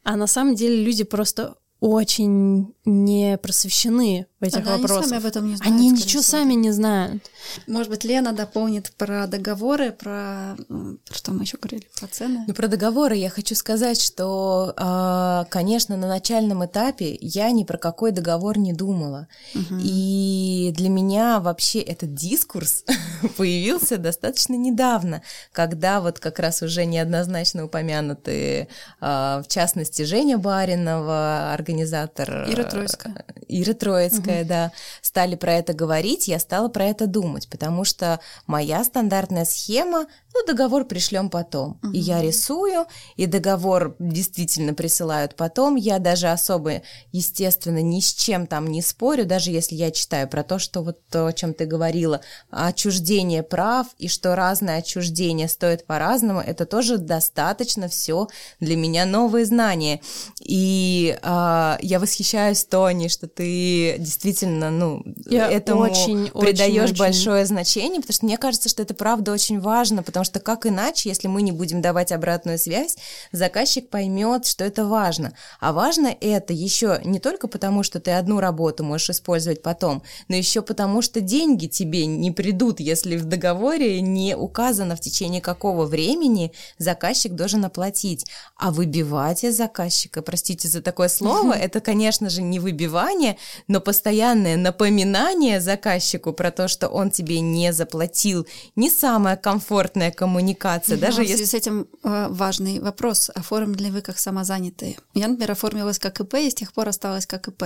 а 0.04 0.16
на 0.16 0.28
самом 0.28 0.56
деле 0.56 0.82
люди 0.82 1.04
просто 1.04 1.56
очень 1.80 2.74
не 2.90 3.38
просвещены 3.38 4.26
в 4.40 4.44
этих 4.44 4.60
ага, 4.60 4.78
вопросах. 4.78 4.98
Они 4.98 5.10
сами 5.10 5.20
об 5.20 5.26
этом 5.26 5.48
не 5.50 5.56
знают. 5.56 5.76
Они 5.76 5.90
ничего 5.92 6.22
всего. 6.22 6.40
сами 6.40 6.54
не 6.54 6.72
знают. 6.72 7.24
Может 7.68 7.90
быть, 7.90 8.04
Лена 8.04 8.32
дополнит 8.34 8.92
про 8.98 9.28
договоры, 9.28 9.92
про, 9.92 10.56
про 10.68 11.16
что 11.16 11.32
мы 11.32 11.44
еще 11.44 11.58
говорили, 11.58 11.88
про 12.00 12.08
цены. 12.08 12.46
Ну, 12.48 12.54
про 12.54 12.68
договоры 12.68 13.16
я 13.16 13.30
хочу 13.30 13.56
сказать, 13.56 14.02
что, 14.02 14.74
а, 14.78 15.46
конечно, 15.50 15.98
на 15.98 16.08
начальном 16.08 16.66
этапе 16.66 17.18
я 17.22 17.52
ни 17.52 17.64
про 17.64 17.78
какой 17.78 18.12
договор 18.12 18.58
не 18.58 18.74
думала. 18.74 19.28
Угу. 19.56 19.80
И 19.82 20.74
для 20.76 20.90
меня 20.90 21.40
вообще 21.40 21.80
этот 21.80 22.14
дискурс 22.14 22.86
появился 23.38 23.98
достаточно 23.98 24.56
недавно, 24.56 25.22
когда 25.52 26.02
вот 26.02 26.20
как 26.20 26.40
раз 26.40 26.62
уже 26.62 26.86
неоднозначно 26.86 27.66
упомянутые, 27.66 28.70
а, 29.02 29.44
в 29.44 29.48
частности, 29.48 30.04
Женя 30.04 30.38
Баринова, 30.38 31.54
организатор... 31.70 32.50
Ира 32.50 32.64
Троицкая. 32.64 33.16
Ира 33.50 33.74
Троицкая, 33.74 34.42
угу. 34.42 34.50
да, 34.50 34.72
стали 35.02 35.36
про 35.36 35.56
это 35.56 35.74
говорить, 35.74 36.28
я 36.28 36.40
стала 36.40 36.70
про 36.70 36.86
это 36.86 37.08
думать, 37.08 37.50
потому 37.50 37.84
что 37.84 38.20
моя 38.46 38.84
стандартная 38.84 39.46
схема, 39.46 40.06
ну, 40.34 40.46
договор 40.46 40.86
пришлем 40.86 41.30
потом. 41.30 41.80
Угу. 41.84 41.92
И 41.94 42.00
я 42.00 42.22
рисую, 42.22 42.86
и 43.16 43.26
договор 43.26 43.96
действительно 43.98 44.76
присылают 44.76 45.36
потом. 45.36 45.76
Я 45.76 45.98
даже 45.98 46.28
особо, 46.28 46.84
естественно, 47.12 47.82
ни 47.82 48.00
с 48.00 48.14
чем 48.14 48.46
там 48.46 48.68
не 48.68 48.84
спорю, 48.84 49.26
даже 49.26 49.50
если 49.50 49.76
я 49.76 49.90
читаю 49.90 50.28
про 50.28 50.44
то, 50.44 50.60
что 50.60 50.82
вот 50.84 51.00
то, 51.10 51.26
о 51.26 51.34
чем 51.34 51.56
ты 51.56 51.66
говорила, 51.66 52.22
отчуждение 52.52 53.42
прав, 53.42 53.88
и 53.98 54.08
что 54.08 54.36
разное 54.36 54.78
отчуждение 54.78 55.48
стоит 55.48 55.88
по-разному, 55.88 56.40
это 56.40 56.66
тоже 56.66 56.98
достаточно 56.98 57.88
все 57.88 58.28
для 58.60 58.78
меня 58.78 59.06
новые 59.06 59.46
знания. 59.46 60.02
И 60.40 61.18
э, 61.20 61.78
я 61.82 62.00
восхищаюсь, 62.00 62.64
Тони, 62.66 63.08
что 63.08 63.28
ты 63.40 63.96
действительно, 64.00 64.70
ну, 64.70 65.02
я 65.26 65.50
этому 65.50 65.84
очень, 65.84 66.28
придаешь 66.28 66.90
очень, 66.90 67.00
большое 67.00 67.46
значение, 67.46 68.02
потому 68.02 68.14
что 68.14 68.26
мне 68.26 68.38
кажется, 68.38 68.68
что 68.68 68.82
это 68.82 68.94
правда 68.94 69.32
очень 69.32 69.62
важно, 69.62 70.04
потому 70.04 70.26
что 70.26 70.42
как 70.42 70.66
иначе, 70.66 71.08
если 71.08 71.30
мы 71.30 71.42
не 71.42 71.54
будем 71.54 71.82
давать 71.82 72.12
обратную 72.12 72.60
связь, 72.60 72.98
заказчик 73.32 73.88
поймет, 73.88 74.46
что 74.46 74.66
это 74.66 74.84
важно. 74.84 75.32
А 75.62 75.72
важно 75.72 76.14
это 76.20 76.52
еще 76.52 77.00
не 77.06 77.20
только 77.20 77.48
потому, 77.48 77.82
что 77.82 78.02
ты 78.02 78.12
одну 78.12 78.42
работу 78.42 78.84
можешь 78.84 79.12
использовать 79.12 79.62
потом, 79.62 80.04
но 80.28 80.36
еще 80.36 80.62
потому, 80.62 81.02
что 81.02 81.22
деньги 81.22 81.68
тебе 81.68 82.08
не 82.08 82.32
придут, 82.32 82.82
если 82.82 83.16
в 83.16 83.24
договоре 83.24 84.02
не 84.02 84.36
указано 84.36 84.98
в 84.98 85.00
течение 85.00 85.40
какого 85.40 85.86
времени 85.86 86.52
заказчик 86.78 87.32
должен 87.36 87.64
оплатить. 87.64 88.26
А 88.58 88.72
выбивать 88.72 89.46
из 89.46 89.56
заказчика, 89.56 90.22
простите 90.22 90.68
за 90.68 90.82
такое 90.82 91.08
слово, 91.08 91.54
это, 91.54 91.80
конечно 91.80 92.30
же, 92.30 92.42
не 92.42 92.60
выбивание, 92.60 93.29
но 93.68 93.82
постоянное 93.82 94.58
напоминание 94.58 95.62
заказчику 95.62 96.34
про 96.34 96.52
то, 96.52 96.68
что 96.68 96.88
он 96.88 97.12
тебе 97.12 97.40
не 97.40 97.74
заплатил, 97.74 98.48
не 98.76 98.90
самая 98.90 99.36
комфортная 99.36 100.12
коммуникация. 100.12 100.98
Да, 100.98 101.08
даже 101.08 101.24
в 101.24 101.26
связи 101.26 101.32
если... 101.32 101.46
с 101.46 101.54
этим 101.54 101.88
э, 102.04 102.28
важный 102.30 102.80
вопрос. 102.80 103.30
Оформили 103.36 103.86
ли 103.86 103.92
вы 103.92 104.02
как 104.02 104.18
самозанятые? 104.18 104.98
Я, 105.14 105.28
например, 105.28 105.52
оформилась 105.52 106.00
как 106.00 106.20
ИП 106.20 106.36
и 106.36 106.50
с 106.50 106.56
тех 106.56 106.74
пор 106.74 106.90
осталась 106.90 107.26
как 107.26 107.48
ИП. 107.48 107.64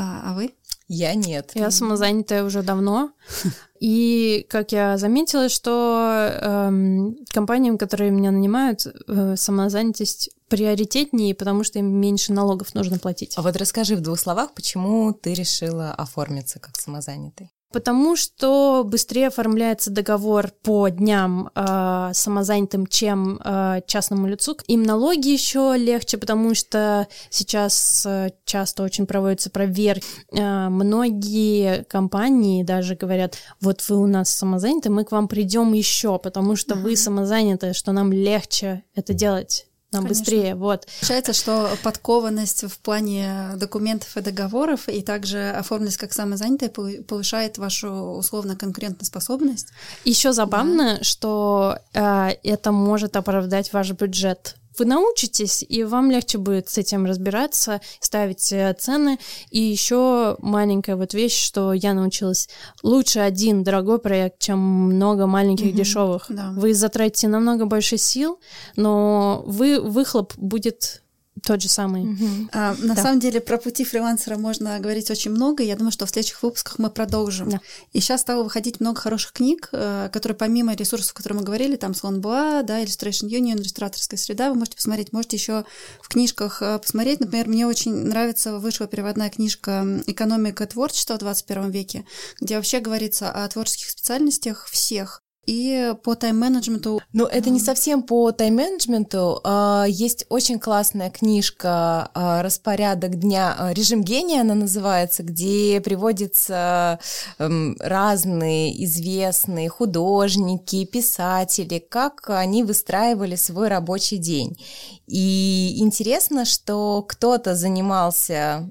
А, 0.00 0.30
а 0.30 0.34
вы? 0.34 0.52
Я 0.88 1.14
нет. 1.14 1.52
Я 1.54 1.70
самозанятая 1.70 2.44
уже 2.44 2.62
давно. 2.62 3.12
И 3.80 4.46
как 4.48 4.72
я 4.72 4.96
заметила, 4.96 5.48
что 5.48 6.30
эм, 6.40 7.18
компаниям, 7.30 7.78
которые 7.78 8.10
меня 8.10 8.30
нанимают, 8.30 8.86
э, 8.86 9.36
самозанятость 9.36 10.30
приоритетнее, 10.48 11.34
потому 11.34 11.62
что 11.62 11.78
им 11.78 11.86
меньше 12.00 12.32
налогов 12.32 12.74
нужно 12.74 12.98
платить. 12.98 13.34
А 13.36 13.42
вот 13.42 13.54
расскажи 13.56 13.96
в 13.96 14.00
двух 14.00 14.18
словах, 14.18 14.54
почему 14.54 15.12
ты 15.12 15.34
решила 15.34 15.92
оформиться 15.92 16.58
как 16.58 16.76
самозанятый? 16.76 17.50
Потому 17.72 18.16
что 18.16 18.82
быстрее 18.84 19.28
оформляется 19.28 19.90
договор 19.90 20.50
по 20.62 20.88
дням 20.88 21.50
э, 21.54 22.10
самозанятым, 22.14 22.86
чем 22.86 23.40
э, 23.44 23.82
частному 23.86 24.26
лицу. 24.26 24.56
Им 24.68 24.82
налоги 24.82 25.28
еще 25.28 25.74
легче, 25.76 26.16
потому 26.16 26.54
что 26.54 27.06
сейчас 27.28 28.06
э, 28.06 28.30
часто 28.44 28.82
очень 28.82 29.06
проводятся 29.06 29.50
проверки. 29.50 30.06
Э, 30.32 30.68
многие 30.70 31.84
компании 31.84 32.62
даже 32.62 32.94
говорят, 32.94 33.36
вот 33.60 33.84
вы 33.88 33.96
у 33.96 34.06
нас 34.06 34.34
самозаняты, 34.34 34.88
мы 34.88 35.04
к 35.04 35.12
вам 35.12 35.28
придем 35.28 35.74
еще, 35.74 36.18
потому 36.18 36.56
что 36.56 36.74
вы 36.74 36.96
самозаняты, 36.96 37.74
что 37.74 37.92
нам 37.92 38.12
легче 38.12 38.84
это 38.94 39.12
делать 39.12 39.67
нам 39.90 40.02
Конечно. 40.02 40.22
быстрее, 40.22 40.54
вот. 40.54 40.86
Получается, 41.00 41.32
что 41.32 41.70
подкованность 41.82 42.64
в 42.64 42.78
плане 42.78 43.52
документов 43.56 44.16
и 44.16 44.20
договоров 44.20 44.88
и 44.88 45.00
также 45.00 45.50
оформленность 45.50 45.96
как 45.96 46.12
самозанятая 46.12 46.68
пов- 46.68 47.02
повышает 47.04 47.56
вашу 47.56 47.90
условно 47.90 48.54
конкурентоспособность. 48.54 49.68
Еще 50.04 50.32
забавно, 50.32 51.02
что 51.02 51.78
э, 51.94 52.30
это 52.42 52.70
может 52.70 53.16
оправдать 53.16 53.72
ваш 53.72 53.92
бюджет. 53.92 54.56
Вы 54.78 54.84
научитесь, 54.86 55.64
и 55.68 55.84
вам 55.84 56.10
легче 56.10 56.38
будет 56.38 56.68
с 56.68 56.78
этим 56.78 57.04
разбираться, 57.06 57.80
ставить 58.00 58.52
э, 58.52 58.74
цены. 58.78 59.18
И 59.50 59.60
еще 59.60 60.36
маленькая 60.40 60.96
вот 60.96 61.14
вещь, 61.14 61.36
что 61.42 61.72
я 61.72 61.94
научилась. 61.94 62.48
Лучше 62.82 63.20
один 63.20 63.64
дорогой 63.64 63.98
проект, 63.98 64.38
чем 64.40 64.58
много 64.58 65.26
маленьких 65.26 65.66
Мгм, 65.66 65.76
дешевых. 65.76 66.26
да. 66.28 66.52
Вы 66.56 66.74
затратите 66.74 67.28
намного 67.28 67.66
больше 67.66 67.98
сил, 67.98 68.38
но 68.76 69.42
вы 69.46 69.80
выхлоп 69.80 70.34
будет 70.36 71.02
тот 71.42 71.62
же 71.62 71.68
самый. 71.68 72.16
А, 72.52 72.74
на 72.78 72.94
Да. 72.94 73.02
самом 73.02 73.20
деле 73.20 73.40
про 73.40 73.58
пути 73.58 73.84
фрилансера 73.84 74.36
можно 74.36 74.78
говорить 74.78 75.10
очень 75.10 75.30
много. 75.30 75.62
Я 75.62 75.76
думаю, 75.76 75.92
что 75.92 76.06
в 76.06 76.10
следующих 76.10 76.42
выпусках 76.42 76.78
мы 76.78 76.90
продолжим. 76.90 77.50
Да. 77.50 77.60
И 77.92 78.00
сейчас 78.00 78.20
стало 78.22 78.42
выходить 78.44 78.80
много 78.80 79.00
хороших 79.00 79.32
книг, 79.32 79.68
э, 79.72 80.08
которые 80.12 80.36
помимо 80.36 80.74
ресурсов, 80.74 81.12
о 81.12 81.16
которых 81.16 81.40
мы 81.40 81.44
говорили, 81.44 81.76
там 81.76 81.94
Слон 81.94 82.20
Буа, 82.20 82.62
да, 82.62 82.82
Illustration 82.82 83.28
Union, 83.28 83.56
иллюстраторская 83.56 84.18
среда, 84.18 84.50
вы 84.50 84.56
можете 84.56 84.76
посмотреть. 84.76 85.12
Можете 85.12 85.36
еще 85.36 85.64
в 86.00 86.08
книжках 86.08 86.62
э, 86.62 86.78
посмотреть. 86.78 87.20
Например, 87.20 87.48
мне 87.48 87.66
очень 87.66 87.92
нравится, 87.94 88.58
вышла 88.58 88.86
переводная 88.86 89.30
книжка 89.30 89.84
«Экономика 90.06 90.66
творчества 90.66 91.14
в 91.14 91.18
21 91.18 91.70
веке», 91.70 92.04
где 92.40 92.56
вообще 92.56 92.80
говорится 92.80 93.30
о 93.30 93.46
творческих 93.48 93.90
специальностях 93.90 94.66
всех. 94.68 95.22
И 95.48 95.94
по 96.04 96.14
тайм-менеджменту 96.14 97.00
Ну, 97.14 97.24
это 97.24 97.48
не 97.48 97.58
совсем 97.58 98.02
по 98.02 98.30
тайм-менеджменту. 98.32 99.40
А, 99.44 99.86
Есть 99.88 100.26
очень 100.28 100.58
классная 100.58 101.08
книжка 101.08 102.10
а, 102.12 102.42
«Распорядок 102.42 103.18
дня», 103.18 103.56
а, 103.58 103.72
«Режим 103.72 104.02
гения» 104.02 104.42
она 104.42 104.54
называется, 104.54 105.22
где 105.22 105.80
приводятся 105.80 106.98
эм, 107.38 107.76
разные 107.80 108.84
известные 108.84 109.70
художники, 109.70 110.84
писатели, 110.84 111.78
как 111.78 112.28
они 112.28 112.62
выстраивали 112.62 113.36
свой 113.36 113.68
рабочий 113.68 114.18
день. 114.18 114.58
И 115.06 115.76
интересно, 115.78 116.44
что 116.44 117.02
кто-то 117.08 117.54
занимался 117.54 118.70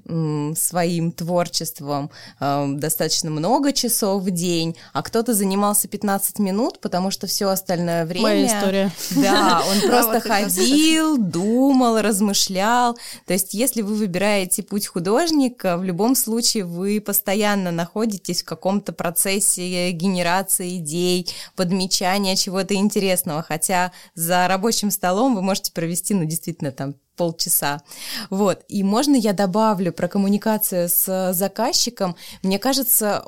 своим 0.56 1.10
творчеством 1.10 2.12
эм, 2.38 2.78
достаточно 2.78 3.30
много 3.30 3.72
часов 3.72 4.22
в 4.22 4.30
день, 4.30 4.76
а 4.92 5.02
кто-то 5.02 5.34
занимался 5.34 5.88
15 5.88 6.38
минут, 6.38 6.67
потому 6.80 7.10
что 7.10 7.26
все 7.26 7.48
остальное 7.48 8.04
время... 8.04 8.22
Моя 8.22 8.46
история. 8.46 8.92
Да, 9.10 9.62
он 9.70 9.88
просто 9.88 10.20
ходил, 10.20 11.16
думал, 11.18 12.00
размышлял. 12.00 12.98
То 13.26 13.32
есть, 13.32 13.54
если 13.54 13.82
вы 13.82 13.94
выбираете 13.94 14.62
путь 14.62 14.86
художника, 14.86 15.76
в 15.76 15.84
любом 15.84 16.14
случае 16.14 16.64
вы 16.64 17.00
постоянно 17.00 17.70
находитесь 17.70 18.42
в 18.42 18.44
каком-то 18.44 18.92
процессе 18.92 19.90
генерации 19.92 20.78
идей, 20.78 21.28
подмечания 21.56 22.36
чего-то 22.36 22.74
интересного. 22.74 23.42
Хотя 23.42 23.92
за 24.14 24.46
рабочим 24.48 24.90
столом 24.90 25.34
вы 25.34 25.42
можете 25.42 25.72
провести, 25.72 26.14
ну, 26.14 26.24
действительно, 26.24 26.72
там 26.72 26.94
полчаса. 27.18 27.82
Вот. 28.30 28.60
И 28.68 28.82
можно 28.82 29.14
я 29.14 29.34
добавлю 29.34 29.92
про 29.92 30.08
коммуникацию 30.08 30.88
с 30.88 31.32
заказчиком? 31.34 32.16
Мне 32.42 32.58
кажется, 32.58 33.22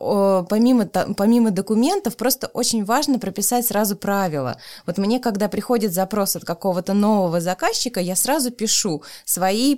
помимо, 0.48 0.86
помимо 0.86 1.50
документов, 1.50 2.16
просто 2.16 2.46
очень 2.46 2.84
важно 2.84 3.18
прописать 3.18 3.66
сразу 3.66 3.96
правила. 3.96 4.56
Вот 4.86 4.96
мне, 4.96 5.20
когда 5.20 5.48
приходит 5.48 5.92
запрос 5.92 6.36
от 6.36 6.44
какого-то 6.44 6.94
нового 6.94 7.40
заказчика, 7.40 8.00
я 8.00 8.16
сразу 8.16 8.50
пишу 8.50 9.02
свои 9.26 9.76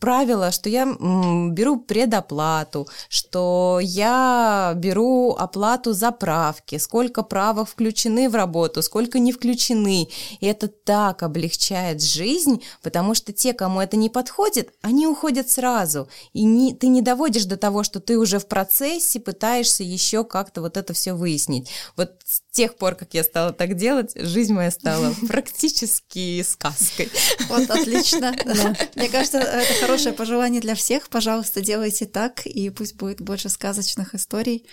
правила, 0.00 0.50
что 0.52 0.70
я 0.70 0.86
беру 0.86 1.80
предоплату, 1.80 2.88
что 3.08 3.80
я 3.82 4.72
беру 4.76 5.32
оплату 5.32 5.92
заправки, 5.92 6.78
сколько 6.78 7.24
правок 7.24 7.68
включены 7.68 8.30
в 8.30 8.34
работу, 8.36 8.82
сколько 8.82 9.18
не 9.18 9.32
включены. 9.32 10.08
И 10.40 10.46
это 10.46 10.68
так 10.68 11.24
облегчает 11.24 12.00
жизнь, 12.00 12.62
потому 12.82 13.14
что 13.14 13.32
те, 13.48 13.54
кому 13.54 13.80
это 13.80 13.96
не 13.96 14.10
подходит, 14.10 14.74
они 14.82 15.06
уходят 15.06 15.48
сразу. 15.48 16.08
И 16.34 16.44
не, 16.44 16.74
ты 16.74 16.88
не 16.88 17.00
доводишь 17.00 17.46
до 17.46 17.56
того, 17.56 17.82
что 17.82 17.98
ты 17.98 18.18
уже 18.18 18.38
в 18.38 18.46
процессе 18.46 19.20
пытаешься 19.20 19.82
еще 19.82 20.22
как-то 20.22 20.60
вот 20.60 20.76
это 20.76 20.92
все 20.92 21.14
выяснить. 21.14 21.70
Вот 21.96 22.12
с 22.26 22.42
тех 22.50 22.76
пор, 22.76 22.94
как 22.94 23.14
я 23.14 23.24
стала 23.24 23.54
так 23.54 23.74
делать, 23.74 24.12
жизнь 24.16 24.52
моя 24.52 24.70
стала 24.70 25.14
практически 25.28 26.42
сказкой. 26.42 27.10
Вот, 27.48 27.70
отлично. 27.70 28.36
Мне 28.94 29.08
кажется, 29.08 29.38
это 29.38 29.80
хорошее 29.80 30.14
пожелание 30.14 30.60
для 30.60 30.74
всех. 30.74 31.08
Пожалуйста, 31.08 31.62
делайте 31.62 32.04
так, 32.04 32.46
и 32.46 32.68
пусть 32.68 32.96
будет 32.96 33.22
больше 33.22 33.48
сказочных 33.48 34.14
историй. 34.14 34.66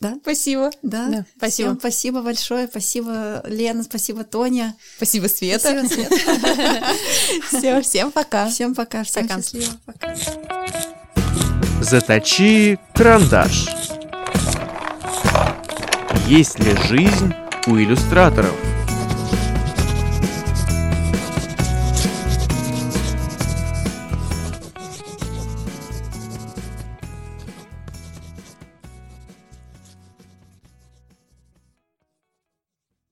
Да? 0.00 0.14
Спасибо. 0.22 0.70
Да. 0.82 1.08
Да, 1.08 1.24
спасибо. 1.36 1.70
Всем 1.70 1.78
спасибо 1.80 2.22
большое. 2.22 2.68
Спасибо, 2.68 3.42
Лена, 3.46 3.82
спасибо, 3.82 4.22
Тоня. 4.22 4.76
Спасибо, 4.96 5.26
Света. 5.26 5.76
Спасибо, 5.86 5.88
Света. 5.88 6.84
Все, 7.48 7.80
всем 7.82 8.12
пока. 8.12 8.48
Всем 8.48 8.74
пока. 8.74 9.02
Всем 9.02 9.26
Пока. 9.26 9.42
счастливо. 9.42 9.72
Пока. 9.84 10.14
Заточи 11.80 12.78
карандаш. 12.94 13.66
Есть 16.26 16.58
ли 16.60 16.76
жизнь 16.88 17.34
у 17.66 17.76
иллюстраторов? 17.76 18.54